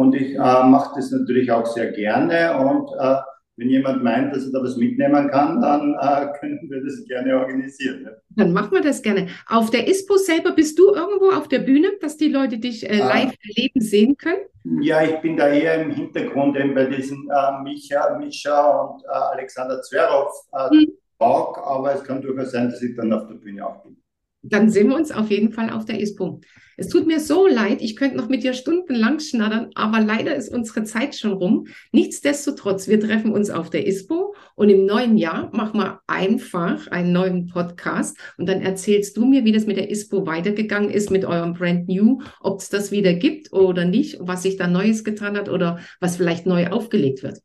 Und 0.00 0.14
ich 0.14 0.34
äh, 0.34 0.38
mache 0.38 0.94
das 0.96 1.10
natürlich 1.10 1.52
auch 1.52 1.66
sehr 1.66 1.92
gerne. 1.92 2.56
Und 2.56 2.88
äh, 2.98 3.16
wenn 3.56 3.68
jemand 3.68 4.02
meint, 4.02 4.34
dass 4.34 4.46
er 4.46 4.52
da 4.52 4.62
was 4.62 4.78
mitnehmen 4.78 5.28
kann, 5.28 5.60
dann 5.60 5.94
äh, 6.00 6.26
können 6.40 6.58
wir 6.70 6.82
das 6.82 7.04
gerne 7.06 7.38
organisieren. 7.38 8.04
Ne? 8.04 8.16
Dann 8.30 8.54
machen 8.54 8.72
wir 8.72 8.80
das 8.80 9.02
gerne. 9.02 9.28
Auf 9.46 9.68
der 9.68 9.86
ISPO 9.86 10.16
selber 10.16 10.52
bist 10.52 10.78
du 10.78 10.94
irgendwo 10.94 11.32
auf 11.32 11.48
der 11.48 11.58
Bühne, 11.58 11.88
dass 12.00 12.16
die 12.16 12.28
Leute 12.28 12.56
dich 12.56 12.88
äh, 12.88 12.98
ah. 13.02 13.08
live 13.08 13.34
erleben 13.46 13.80
sehen 13.82 14.16
können? 14.16 14.40
Ja, 14.80 15.02
ich 15.02 15.16
bin 15.16 15.36
da 15.36 15.48
eher 15.48 15.82
im 15.82 15.90
Hintergrund 15.90 16.56
eben 16.56 16.74
bei 16.74 16.86
diesen 16.86 17.28
äh, 17.28 17.62
Micha, 17.62 18.16
Mischa 18.16 18.80
und 18.80 19.04
äh, 19.04 19.08
Alexander 19.34 19.82
Zverev 19.82 20.30
hm. 20.70 20.92
Talk, 21.18 21.58
aber 21.58 21.94
es 21.94 22.04
kann 22.04 22.22
durchaus 22.22 22.52
sein, 22.52 22.70
dass 22.70 22.80
ich 22.80 22.96
dann 22.96 23.12
auf 23.12 23.26
der 23.26 23.34
Bühne 23.34 23.66
auch 23.66 23.82
bin. 23.82 23.99
Dann 24.42 24.70
sehen 24.70 24.88
wir 24.88 24.96
uns 24.96 25.12
auf 25.12 25.30
jeden 25.30 25.52
Fall 25.52 25.70
auf 25.70 25.84
der 25.84 26.00
ISPO. 26.00 26.40
Es 26.80 26.88
tut 26.88 27.06
mir 27.06 27.20
so 27.20 27.46
leid, 27.46 27.82
ich 27.82 27.94
könnte 27.94 28.16
noch 28.16 28.30
mit 28.30 28.42
dir 28.42 28.54
stundenlang 28.54 29.20
schnattern, 29.20 29.70
aber 29.74 30.00
leider 30.00 30.34
ist 30.34 30.48
unsere 30.48 30.82
Zeit 30.84 31.14
schon 31.14 31.34
rum. 31.34 31.66
Nichtsdestotrotz, 31.92 32.88
wir 32.88 32.98
treffen 32.98 33.32
uns 33.32 33.50
auf 33.50 33.68
der 33.68 33.86
ISPO 33.86 34.34
und 34.54 34.70
im 34.70 34.86
neuen 34.86 35.18
Jahr 35.18 35.54
machen 35.54 35.78
wir 35.78 36.00
einfach 36.06 36.86
einen 36.88 37.12
neuen 37.12 37.48
Podcast 37.48 38.16
und 38.38 38.48
dann 38.48 38.62
erzählst 38.62 39.14
du 39.18 39.26
mir, 39.26 39.44
wie 39.44 39.52
das 39.52 39.66
mit 39.66 39.76
der 39.76 39.90
ISPO 39.90 40.24
weitergegangen 40.24 40.88
ist, 40.88 41.10
mit 41.10 41.26
eurem 41.26 41.52
Brand 41.52 41.86
New, 41.86 42.22
ob 42.40 42.60
es 42.60 42.70
das 42.70 42.90
wieder 42.90 43.12
gibt 43.12 43.52
oder 43.52 43.84
nicht, 43.84 44.16
was 44.18 44.42
sich 44.42 44.56
da 44.56 44.66
Neues 44.66 45.04
getan 45.04 45.36
hat 45.36 45.50
oder 45.50 45.80
was 46.00 46.16
vielleicht 46.16 46.46
neu 46.46 46.68
aufgelegt 46.68 47.22
wird. 47.22 47.42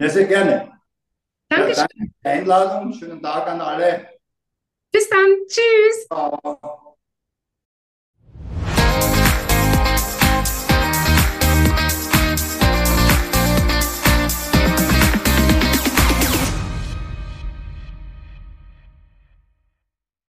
Ja, 0.00 0.08
sehr 0.08 0.26
gerne. 0.26 0.70
Danke. 1.48 1.72
Ja, 1.72 1.74
danke 1.74 1.90
für 1.90 2.06
die 2.22 2.28
Einladung. 2.28 2.92
Schönen 2.92 3.20
Tag 3.20 3.48
an 3.48 3.60
alle. 3.60 4.13
Bis 4.94 5.08
dann. 5.08 5.36
Tschüss. 5.48 6.06